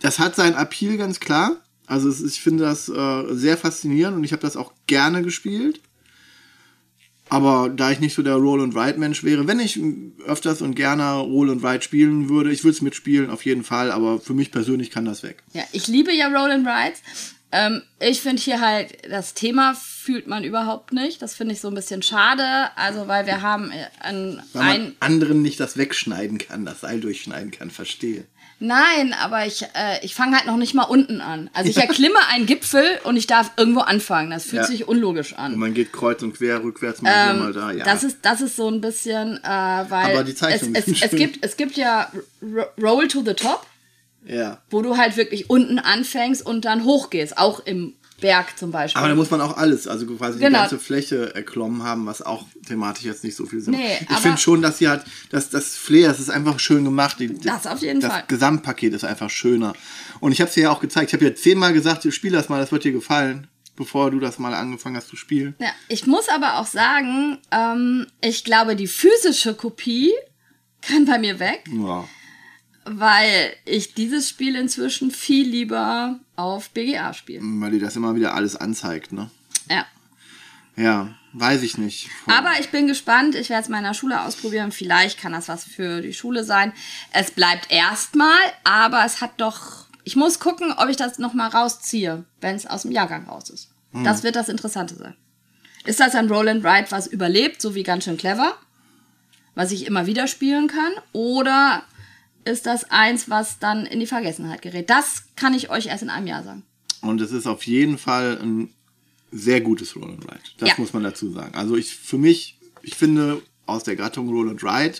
Das 0.00 0.18
hat 0.18 0.36
seinen 0.36 0.56
Appeal 0.56 0.96
ganz 0.96 1.20
klar. 1.20 1.56
Also 1.86 2.10
ich 2.26 2.40
finde 2.40 2.64
das 2.64 2.88
äh, 2.88 3.34
sehr 3.34 3.56
faszinierend 3.56 4.16
und 4.16 4.24
ich 4.24 4.32
habe 4.32 4.42
das 4.42 4.56
auch 4.56 4.72
gerne 4.86 5.22
gespielt. 5.22 5.80
Aber 7.32 7.70
da 7.70 7.90
ich 7.90 7.98
nicht 7.98 8.14
so 8.14 8.22
der 8.22 8.34
Roll 8.34 8.62
and 8.62 8.76
Ride 8.76 8.98
Mensch 8.98 9.24
wäre, 9.24 9.46
wenn 9.46 9.58
ich 9.58 9.80
öfters 10.26 10.60
und 10.60 10.74
gerne 10.74 11.14
Roll 11.14 11.50
and 11.50 11.64
Ride 11.64 11.80
spielen 11.80 12.28
würde, 12.28 12.52
ich 12.52 12.62
würde 12.62 12.74
es 12.74 12.82
mitspielen 12.82 13.30
auf 13.30 13.46
jeden 13.46 13.64
Fall, 13.64 13.90
aber 13.90 14.20
für 14.20 14.34
mich 14.34 14.50
persönlich 14.50 14.90
kann 14.90 15.06
das 15.06 15.22
weg. 15.22 15.42
Ja, 15.54 15.62
ich 15.72 15.86
liebe 15.86 16.12
ja 16.12 16.26
Roll 16.26 16.50
and 16.50 16.66
Rides. 16.66 17.00
Ähm, 17.50 17.80
ich 18.00 18.20
finde 18.20 18.42
hier 18.42 18.60
halt, 18.60 19.10
das 19.10 19.32
Thema 19.32 19.72
fühlt 19.72 20.26
man 20.26 20.44
überhaupt 20.44 20.92
nicht. 20.92 21.22
Das 21.22 21.32
finde 21.32 21.54
ich 21.54 21.62
so 21.62 21.68
ein 21.68 21.74
bisschen 21.74 22.02
schade. 22.02 22.44
Also, 22.76 23.08
weil 23.08 23.24
wir 23.24 23.40
haben 23.40 23.70
äh, 23.70 23.86
ein, 24.00 24.42
Weil 24.52 24.64
man 24.64 24.96
anderen 25.00 25.40
nicht 25.40 25.58
das 25.58 25.78
wegschneiden 25.78 26.36
kann, 26.36 26.66
das 26.66 26.82
Seil 26.82 27.00
durchschneiden 27.00 27.50
kann, 27.50 27.70
verstehe. 27.70 28.26
Nein, 28.64 29.12
aber 29.20 29.44
ich, 29.44 29.62
äh, 29.74 29.98
ich 30.02 30.14
fange 30.14 30.36
halt 30.36 30.46
noch 30.46 30.56
nicht 30.56 30.72
mal 30.72 30.84
unten 30.84 31.20
an. 31.20 31.50
Also 31.52 31.68
ich 31.68 31.76
erklimme 31.78 32.14
einen 32.30 32.46
Gipfel 32.46 32.84
und 33.02 33.16
ich 33.16 33.26
darf 33.26 33.50
irgendwo 33.56 33.80
anfangen. 33.80 34.30
Das 34.30 34.44
fühlt 34.44 34.62
Ja. 34.62 34.68
sich 34.68 34.86
unlogisch 34.86 35.32
Und 35.32 35.38
an. 35.38 35.58
man 35.58 35.74
geht 35.74 35.92
kreuz 35.92 36.22
und 36.22 36.34
quer, 36.36 36.62
rückwärts, 36.62 37.02
mal 37.02 37.10
hier, 37.32 37.42
mal 37.42 37.52
da, 37.52 37.70
ja. 37.72 37.78
Ähm, 37.78 37.82
Das 37.84 38.04
ist, 38.04 38.18
das 38.22 38.40
ist 38.40 38.54
so 38.54 38.68
ein 38.68 38.80
bisschen, 38.80 39.38
äh, 39.42 39.48
weil 39.48 40.12
Aber 40.14 40.22
die 40.24 40.34
Zeichnungen 40.36 40.76
es, 40.76 40.86
es, 40.86 41.02
es, 41.02 41.10
gibt, 41.10 41.44
es 41.44 41.56
gibt 41.56 41.76
ja 41.76 42.10
Roll 42.80 43.08
to 43.08 43.22
the 43.24 43.34
Top. 43.34 43.66
Ja. 44.24 44.58
wo 44.70 44.82
du 44.82 44.96
halt 44.96 45.16
wirklich 45.16 45.50
unten 45.50 45.80
anfängst 45.80 46.46
und 46.46 46.64
dann 46.64 46.84
hochgehst, 46.84 47.38
auch 47.38 47.58
im 47.66 47.94
Berg 48.22 48.58
zum 48.58 48.70
Beispiel. 48.70 48.98
Aber 48.98 49.08
da 49.08 49.14
muss 49.14 49.30
man 49.30 49.40
auch 49.42 49.56
alles, 49.58 49.86
also 49.86 50.06
quasi 50.06 50.38
die 50.38 50.44
Genau. 50.44 50.60
ganze 50.60 50.78
Fläche 50.78 51.34
erklommen 51.34 51.82
haben, 51.82 52.06
was 52.06 52.22
auch 52.22 52.46
thematisch 52.66 53.04
jetzt 53.04 53.22
nicht 53.24 53.36
so 53.36 53.44
viel 53.44 53.60
Sinn 53.60 53.74
Nee, 53.74 53.98
macht. 54.00 54.10
Ich 54.10 54.16
finde 54.18 54.38
schon, 54.38 54.62
dass 54.62 54.78
sie 54.78 54.88
hat, 54.88 55.04
dass 55.30 55.50
das 55.50 55.76
Flair, 55.76 56.08
das 56.08 56.18
ist 56.20 56.30
einfach 56.30 56.58
schön 56.58 56.84
gemacht. 56.84 57.16
Die, 57.20 57.34
Das 57.38 57.66
auf 57.66 57.80
jeden 57.82 58.00
das 58.00 58.10
Fall. 58.12 58.24
Gesamtpaket 58.28 58.94
ist 58.94 59.04
einfach 59.04 59.28
schöner. 59.28 59.74
Und 60.20 60.32
ich 60.32 60.40
habe 60.40 60.48
es 60.48 60.54
dir 60.54 60.62
ja 60.64 60.70
auch 60.70 60.80
gezeigt. 60.80 61.10
Ich 61.10 61.14
habe 61.14 61.24
ja 61.26 61.34
zehnmal 61.34 61.72
gesagt, 61.74 62.06
spiel 62.14 62.32
das 62.32 62.48
mal, 62.48 62.58
das 62.60 62.72
wird 62.72 62.84
dir 62.84 62.92
gefallen, 62.92 63.48
bevor 63.76 64.10
du 64.10 64.20
das 64.20 64.38
mal 64.38 64.54
angefangen 64.54 64.96
hast 64.96 65.08
zu 65.08 65.16
spielen. 65.16 65.54
Ja, 65.58 65.68
ich 65.88 66.06
muss 66.06 66.28
aber 66.28 66.58
auch 66.58 66.66
sagen, 66.66 67.38
ähm, 67.50 68.06
ich 68.20 68.44
glaube, 68.44 68.76
die 68.76 68.86
physische 68.86 69.54
Kopie 69.54 70.12
kann 70.80 71.04
bei 71.06 71.18
mir 71.18 71.38
weg, 71.38 71.64
Ja. 71.70 72.04
Weil 72.84 73.54
ich 73.64 73.94
dieses 73.94 74.28
Spiel 74.28 74.56
inzwischen 74.56 75.10
viel 75.10 75.48
lieber 75.48 76.18
auf 76.36 76.70
BGA 76.70 77.14
spiele. 77.14 77.40
Weil 77.42 77.72
dir 77.72 77.80
das 77.80 77.96
immer 77.96 78.14
wieder 78.14 78.34
alles 78.34 78.56
anzeigt, 78.56 79.12
ne? 79.12 79.30
Ja. 79.68 79.86
Ja, 80.76 81.14
weiß 81.34 81.62
ich 81.62 81.76
nicht. 81.78 82.08
Aber 82.26 82.52
ich 82.58 82.70
bin 82.70 82.86
gespannt. 82.86 83.34
Ich 83.34 83.50
werde 83.50 83.62
es 83.62 83.68
mal 83.68 83.78
in 83.78 83.84
der 83.84 83.94
Schule 83.94 84.22
ausprobieren. 84.22 84.72
Vielleicht 84.72 85.20
kann 85.20 85.32
das 85.32 85.48
was 85.48 85.64
für 85.64 86.00
die 86.00 86.14
Schule 86.14 86.44
sein. 86.44 86.72
Es 87.12 87.30
bleibt 87.30 87.70
erstmal, 87.70 88.40
aber 88.64 89.04
es 89.04 89.20
hat 89.20 89.32
doch. 89.38 89.86
Ich 90.04 90.16
muss 90.16 90.40
gucken, 90.40 90.72
ob 90.72 90.88
ich 90.88 90.96
das 90.96 91.18
nochmal 91.18 91.50
rausziehe, 91.50 92.24
wenn 92.40 92.56
es 92.56 92.66
aus 92.66 92.82
dem 92.82 92.90
Jahrgang 92.90 93.26
raus 93.28 93.50
ist. 93.50 93.68
Das 93.92 94.22
wird 94.22 94.36
das 94.36 94.48
Interessante 94.48 94.96
sein. 94.96 95.14
Ist 95.84 96.00
das 96.00 96.14
ein 96.14 96.28
Roll 96.28 96.48
and 96.48 96.64
Ride, 96.64 96.90
was 96.90 97.06
überlebt, 97.06 97.60
so 97.60 97.74
wie 97.74 97.82
ganz 97.82 98.04
schön 98.04 98.16
clever, 98.16 98.56
was 99.54 99.72
ich 99.72 99.86
immer 99.86 100.06
wieder 100.06 100.26
spielen 100.26 100.68
kann? 100.68 100.92
Oder 101.12 101.82
ist 102.44 102.66
das 102.66 102.90
eins, 102.90 103.28
was 103.30 103.58
dann 103.58 103.86
in 103.86 104.00
die 104.00 104.06
Vergessenheit 104.06 104.62
gerät? 104.62 104.90
Das 104.90 105.24
kann 105.36 105.54
ich 105.54 105.70
euch 105.70 105.86
erst 105.86 106.02
in 106.02 106.10
einem 106.10 106.26
Jahr 106.26 106.42
sagen. 106.42 106.62
Und 107.00 107.20
es 107.20 107.32
ist 107.32 107.46
auf 107.46 107.64
jeden 107.66 107.98
Fall 107.98 108.38
ein 108.40 108.70
sehr 109.30 109.60
gutes 109.60 109.96
Roll 109.96 110.10
and 110.10 110.24
Ride. 110.24 110.40
Das 110.58 110.70
Ja. 110.70 110.74
muss 110.78 110.92
man 110.92 111.02
dazu 111.02 111.30
sagen. 111.32 111.54
Also 111.54 111.76
ich 111.76 111.94
für 111.96 112.18
mich, 112.18 112.58
ich 112.82 112.94
finde 112.94 113.42
aus 113.66 113.84
der 113.84 113.96
Gattung 113.96 114.28
Roll 114.28 114.50
and 114.50 114.62
Ride 114.62 114.98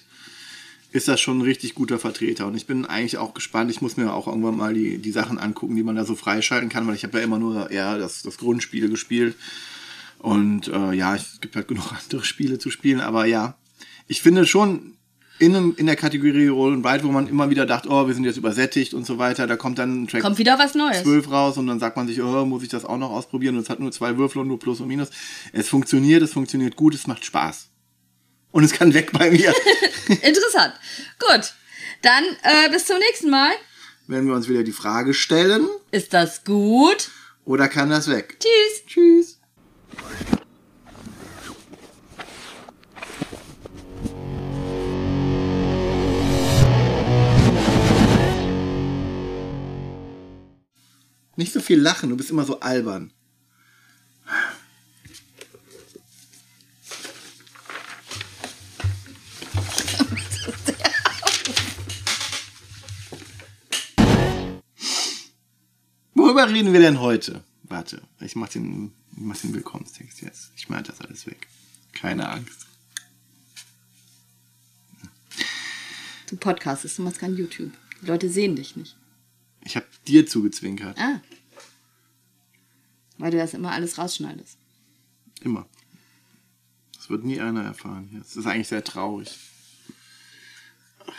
ist 0.92 1.08
das 1.08 1.20
schon 1.20 1.38
ein 1.38 1.42
richtig 1.42 1.75
guter 1.75 1.99
Vertreter. 1.99 2.46
Und 2.46 2.54
ich 2.54 2.66
bin 2.66 2.84
eigentlich 2.84 3.16
auch 3.18 3.34
gespannt. 3.34 3.70
Ich 3.70 3.80
muss 3.80 3.96
mir 3.96 4.12
auch 4.12 4.26
irgendwann 4.26 4.56
mal 4.56 4.75
die, 4.75 4.99
die 4.99 5.11
Sachen 5.11 5.38
angucken, 5.38 5.75
die 5.75 5.82
man 5.82 5.96
da 5.96 6.04
so 6.04 6.14
freischalten 6.14 6.68
kann, 6.68 6.87
weil 6.87 6.94
ich 6.94 7.04
habe 7.04 7.18
ja 7.18 7.25
immer 7.25 7.38
nur 7.38 7.70
eher 7.70 7.96
das, 7.99 8.22
das 8.22 8.37
Grundspiel 8.37 8.88
gespielt. 8.90 9.34
Und 10.18 10.68
äh, 10.68 10.92
ja, 10.92 11.14
es 11.16 11.40
gibt 11.40 11.56
halt 11.56 11.68
genug 11.68 11.92
andere 12.02 12.25
Spiele 12.25 12.58
zu 12.58 12.70
spielen, 12.70 13.00
aber 13.00 13.25
ja, 13.26 13.56
ich 14.06 14.22
finde 14.22 14.46
schon 14.46 14.96
in, 15.38 15.74
in 15.74 15.86
der 15.86 15.96
Kategorie 15.96 16.48
Roll 16.48 16.74
and 16.74 16.86
Ride, 16.86 17.04
wo 17.04 17.08
man 17.10 17.26
immer 17.26 17.50
wieder 17.50 17.66
dachte, 17.66 17.88
oh, 17.88 18.06
wir 18.06 18.14
sind 18.14 18.24
jetzt 18.24 18.36
übersättigt 18.36 18.94
und 18.94 19.06
so 19.06 19.18
weiter, 19.18 19.46
da 19.46 19.56
kommt 19.56 19.78
dann 19.78 20.02
ein 20.02 20.08
Track 20.08 20.22
Kommt 20.22 20.38
wieder 20.38 20.58
was 20.58 20.74
Neues. 20.74 21.02
12 21.02 21.30
raus 21.30 21.56
und 21.58 21.66
dann 21.66 21.80
sagt 21.80 21.96
man 21.96 22.06
sich, 22.06 22.22
oh, 22.22 22.44
muss 22.44 22.62
ich 22.62 22.68
das 22.68 22.84
auch 22.84 22.98
noch 22.98 23.10
ausprobieren 23.10 23.56
und 23.56 23.62
es 23.62 23.70
hat 23.70 23.80
nur 23.80 23.90
zwei 23.92 24.16
Würfel 24.18 24.42
und 24.42 24.48
nur 24.48 24.58
Plus 24.58 24.80
und 24.80 24.88
Minus. 24.88 25.10
Es 25.52 25.68
funktioniert, 25.68 26.22
es 26.22 26.32
funktioniert 26.32 26.76
gut, 26.76 26.94
es 26.94 27.06
macht 27.06 27.24
Spaß. 27.24 27.68
Und 28.52 28.64
es 28.64 28.72
kann 28.72 28.92
weg 28.94 29.10
bei 29.12 29.30
mir. 29.30 29.52
Interessant. 30.08 30.74
Gut. 31.18 31.54
Dann 32.02 32.24
äh, 32.42 32.70
bis 32.70 32.84
zum 32.84 32.98
nächsten 32.98 33.30
Mal. 33.30 33.52
Wenn 34.06 34.26
wir 34.26 34.34
uns 34.34 34.48
wieder 34.48 34.62
die 34.62 34.72
Frage 34.72 35.14
stellen, 35.14 35.66
Ist 35.90 36.12
das 36.12 36.44
gut? 36.44 37.10
oder 37.44 37.68
kann 37.68 37.90
das 37.90 38.08
weg? 38.08 38.36
Tschüss. 38.38 38.86
Tschüss. 38.86 39.31
Nicht 51.42 51.52
so 51.52 51.61
viel 51.61 51.80
lachen, 51.80 52.08
du 52.08 52.16
bist 52.16 52.30
immer 52.30 52.44
so 52.44 52.61
albern. 52.61 53.12
Worüber 66.14 66.48
reden 66.48 66.72
wir 66.72 66.78
denn 66.78 67.00
heute? 67.00 67.42
Warte, 67.64 68.02
ich 68.20 68.37
mach 68.37 68.48
den, 68.48 68.92
ich 69.11 69.18
mach 69.18 69.37
den 69.37 69.52
Willkommenstext 69.52 70.20
jetzt. 70.20 70.52
Ich 70.55 70.62
schneide 70.62 70.92
das 70.92 71.00
alles 71.00 71.26
weg. 71.26 71.48
Keine 71.92 72.28
Angst. 72.28 72.66
Du 76.28 76.37
podcastest, 76.37 76.98
du 76.98 77.02
machst 77.02 77.18
kein 77.18 77.35
YouTube. 77.37 77.72
Die 78.00 78.07
Leute 78.07 78.31
sehen 78.31 78.55
dich 78.55 78.76
nicht. 78.76 78.94
Ich 79.64 79.77
habe 79.77 79.87
dir 80.07 80.27
zugezwinkert. 80.27 80.98
Ah. 80.98 81.20
Weil 83.18 83.31
du 83.31 83.37
das 83.37 83.55
immer 83.55 83.72
alles 83.72 83.98
rausschneidest. 83.98 84.59
Immer. 85.42 85.68
Das 86.96 87.11
wird 87.11 87.25
nie 87.25 87.40
einer 87.40 87.62
erfahren. 87.62 88.11
Das 88.18 88.37
ist 88.37 88.46
eigentlich 88.46 88.68
sehr 88.68 88.85
traurig. 88.85 89.37
Ach. 91.07 91.12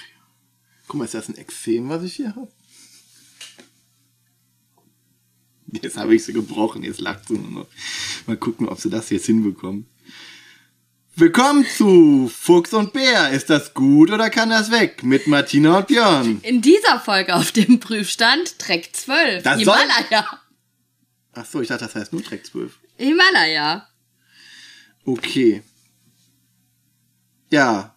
Guck 0.87 0.97
mal, 0.97 1.05
ist 1.05 1.13
das 1.13 1.29
ein 1.29 1.37
Exem, 1.37 1.89
was 1.89 2.03
ich 2.03 2.15
hier 2.15 2.35
habe? 2.35 2.51
Jetzt 5.67 5.97
habe 5.97 6.13
ich 6.13 6.23
sie 6.23 6.33
gebrochen, 6.33 6.83
jetzt 6.83 7.01
lacht 7.01 7.27
sie 7.27 7.37
nur 7.37 7.51
noch. 7.51 7.67
Mal 8.27 8.37
gucken, 8.37 8.67
ob 8.67 8.79
sie 8.79 8.89
das 8.89 9.09
jetzt 9.09 9.25
hinbekommen. 9.25 9.87
Willkommen 11.15 11.65
zu 11.77 12.27
Fuchs 12.33 12.73
und 12.73 12.91
Bär. 12.93 13.29
Ist 13.29 13.49
das 13.49 13.73
gut 13.73 14.09
oder 14.11 14.29
kann 14.31 14.49
das 14.49 14.71
weg? 14.71 15.03
Mit 15.03 15.27
Martina 15.27 15.77
und 15.77 15.87
Björn. 15.87 16.39
In 16.41 16.61
dieser 16.61 16.99
Folge 16.99 17.35
auf 17.35 17.51
dem 17.51 17.79
Prüfstand 17.79 18.57
Track 18.57 18.89
12. 18.93 19.43
Das 19.43 19.61
soll- 19.61 19.77
Himalaya. 19.77 20.39
Ach 21.33 21.45
so, 21.45 21.61
ich 21.61 21.67
dachte, 21.67 21.85
das 21.85 21.95
heißt 21.95 22.13
nur 22.13 22.23
Track 22.23 22.45
12. 22.45 22.79
Himalaya. 22.97 23.87
Okay. 25.05 25.61
Ja. 27.51 27.93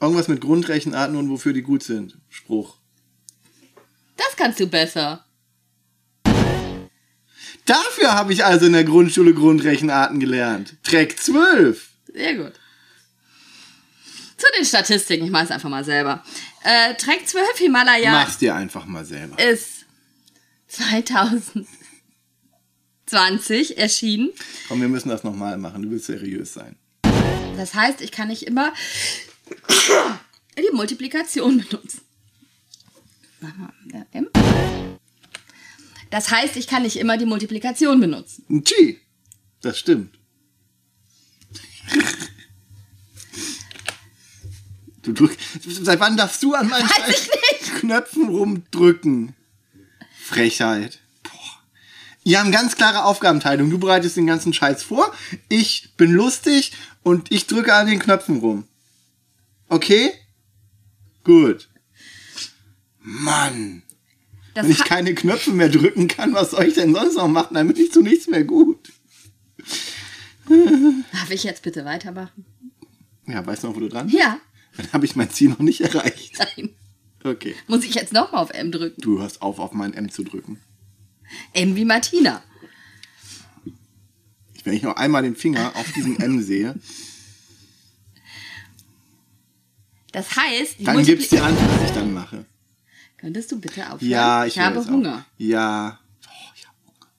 Irgendwas 0.00 0.28
mit 0.28 0.40
Grundrechenarten 0.40 1.16
und 1.16 1.28
wofür 1.28 1.52
die 1.52 1.62
gut 1.62 1.82
sind. 1.82 2.18
Spruch. 2.30 2.78
Das 4.16 4.34
kannst 4.36 4.60
du 4.60 4.66
besser. 4.66 5.24
Dafür 7.66 8.12
habe 8.12 8.32
ich 8.32 8.44
also 8.44 8.66
in 8.66 8.72
der 8.74 8.84
Grundschule 8.84 9.32
Grundrechenarten 9.34 10.20
gelernt. 10.20 10.76
Track 10.82 11.18
12. 11.18 11.90
Sehr 12.14 12.36
gut. 12.36 12.52
Zu 14.36 14.46
den 14.56 14.64
Statistiken, 14.64 15.24
ich 15.24 15.30
mache 15.32 15.44
es 15.44 15.50
einfach 15.50 15.68
mal 15.68 15.84
selber. 15.84 16.24
Äh, 16.62 16.94
Track 16.94 17.26
12 17.26 17.58
Himalaya 17.58 18.12
Mach's 18.12 18.38
dir 18.38 18.54
einfach 18.54 18.86
mal 18.86 19.04
selber. 19.04 19.36
ist 19.38 19.84
2020 20.68 21.66
erschienen. 23.78 24.30
Komm, 24.68 24.80
wir 24.80 24.88
müssen 24.88 25.08
das 25.08 25.24
nochmal 25.24 25.58
machen. 25.58 25.82
Du 25.82 25.90
willst 25.90 26.06
seriös 26.06 26.54
sein. 26.54 26.76
Das 27.56 27.74
heißt, 27.74 28.00
ich 28.00 28.12
kann 28.12 28.28
nicht 28.28 28.44
immer 28.44 28.72
die 30.56 30.70
Multiplikation 30.72 31.58
benutzen. 31.58 32.00
Das 36.10 36.30
heißt, 36.30 36.56
ich 36.56 36.68
kann 36.68 36.82
nicht 36.82 36.96
immer 36.96 37.18
die 37.18 37.26
Multiplikation 37.26 37.98
benutzen. 38.00 38.44
Chi. 38.64 39.00
Das 39.60 39.78
stimmt. 39.78 40.16
Du 45.04 45.12
drück, 45.12 45.36
seit 45.60 46.00
wann 46.00 46.16
darfst 46.16 46.42
du 46.42 46.54
an 46.54 46.68
meinen 46.68 46.88
Knöpfen 47.78 48.28
rumdrücken? 48.28 49.34
Frechheit. 50.18 51.00
Boah. 51.22 51.30
Wir 52.24 52.40
haben 52.40 52.50
ganz 52.50 52.76
klare 52.76 53.04
Aufgabenteilung. 53.04 53.70
Du 53.70 53.78
bereitest 53.78 54.16
den 54.16 54.26
ganzen 54.26 54.54
Scheiß 54.54 54.82
vor, 54.82 55.12
ich 55.48 55.90
bin 55.96 56.12
lustig 56.12 56.72
und 57.02 57.30
ich 57.30 57.46
drücke 57.46 57.74
an 57.74 57.86
den 57.86 57.98
Knöpfen 57.98 58.38
rum. 58.38 58.64
Okay? 59.68 60.12
Gut. 61.22 61.68
Mann. 63.00 63.82
Das 64.54 64.64
Wenn 64.64 64.72
ich 64.72 64.84
keine 64.84 65.14
Knöpfe 65.14 65.50
mehr 65.50 65.68
drücken 65.68 66.08
kann, 66.08 66.32
was 66.32 66.52
soll 66.52 66.64
ich 66.64 66.74
denn 66.74 66.94
sonst 66.94 67.16
noch 67.16 67.28
machen? 67.28 67.54
Dann 67.54 67.68
bin 67.68 67.76
ich 67.76 67.92
zu 67.92 68.00
nichts 68.00 68.28
mehr 68.28 68.44
gut. 68.44 68.92
Darf 71.12 71.30
ich 71.30 71.44
jetzt 71.44 71.62
bitte 71.62 71.84
weitermachen? 71.84 72.46
Ja, 73.26 73.44
weißt 73.44 73.64
du 73.64 73.68
noch, 73.68 73.76
wo 73.76 73.80
du 73.80 73.88
dran? 73.88 74.08
Ja. 74.08 74.38
Dann 74.76 74.92
habe 74.92 75.04
ich 75.04 75.14
mein 75.16 75.30
Ziel 75.30 75.50
noch 75.50 75.58
nicht 75.60 75.80
erreicht. 75.80 76.38
Nein. 76.38 76.70
Okay. 77.22 77.54
Muss 77.68 77.84
ich 77.84 77.94
jetzt 77.94 78.12
nochmal 78.12 78.42
auf 78.42 78.50
M 78.50 78.70
drücken? 78.72 79.00
Du 79.00 79.18
hörst 79.20 79.40
auf, 79.42 79.58
auf 79.58 79.72
mein 79.72 79.94
M 79.94 80.10
zu 80.10 80.24
drücken. 80.24 80.60
M 81.52 81.74
wie 81.76 81.84
Martina. 81.84 82.42
Wenn 84.64 84.74
ich 84.74 84.82
noch 84.82 84.96
einmal 84.96 85.22
den 85.22 85.36
Finger 85.36 85.72
auf 85.76 85.90
diesen 85.92 86.18
M 86.20 86.42
sehe, 86.42 86.74
Das 90.12 90.36
heißt, 90.36 90.78
die 90.78 90.84
dann 90.84 90.96
Multipli- 90.96 91.04
gibt's 91.06 91.28
dir 91.28 91.42
an, 91.44 91.56
was 91.56 91.88
ich 91.88 91.94
dann 91.94 92.12
mache. 92.14 92.44
Könntest 93.18 93.50
du 93.52 93.60
bitte 93.60 93.84
aufhören? 93.90 94.10
Ja, 94.10 94.44
ich, 94.46 94.54
ich 94.54 94.58
habe 94.60 94.74
höre 94.76 94.82
jetzt 94.82 94.90
Hunger. 94.90 95.14
Auf. 95.18 95.22
Ja. 95.38 95.98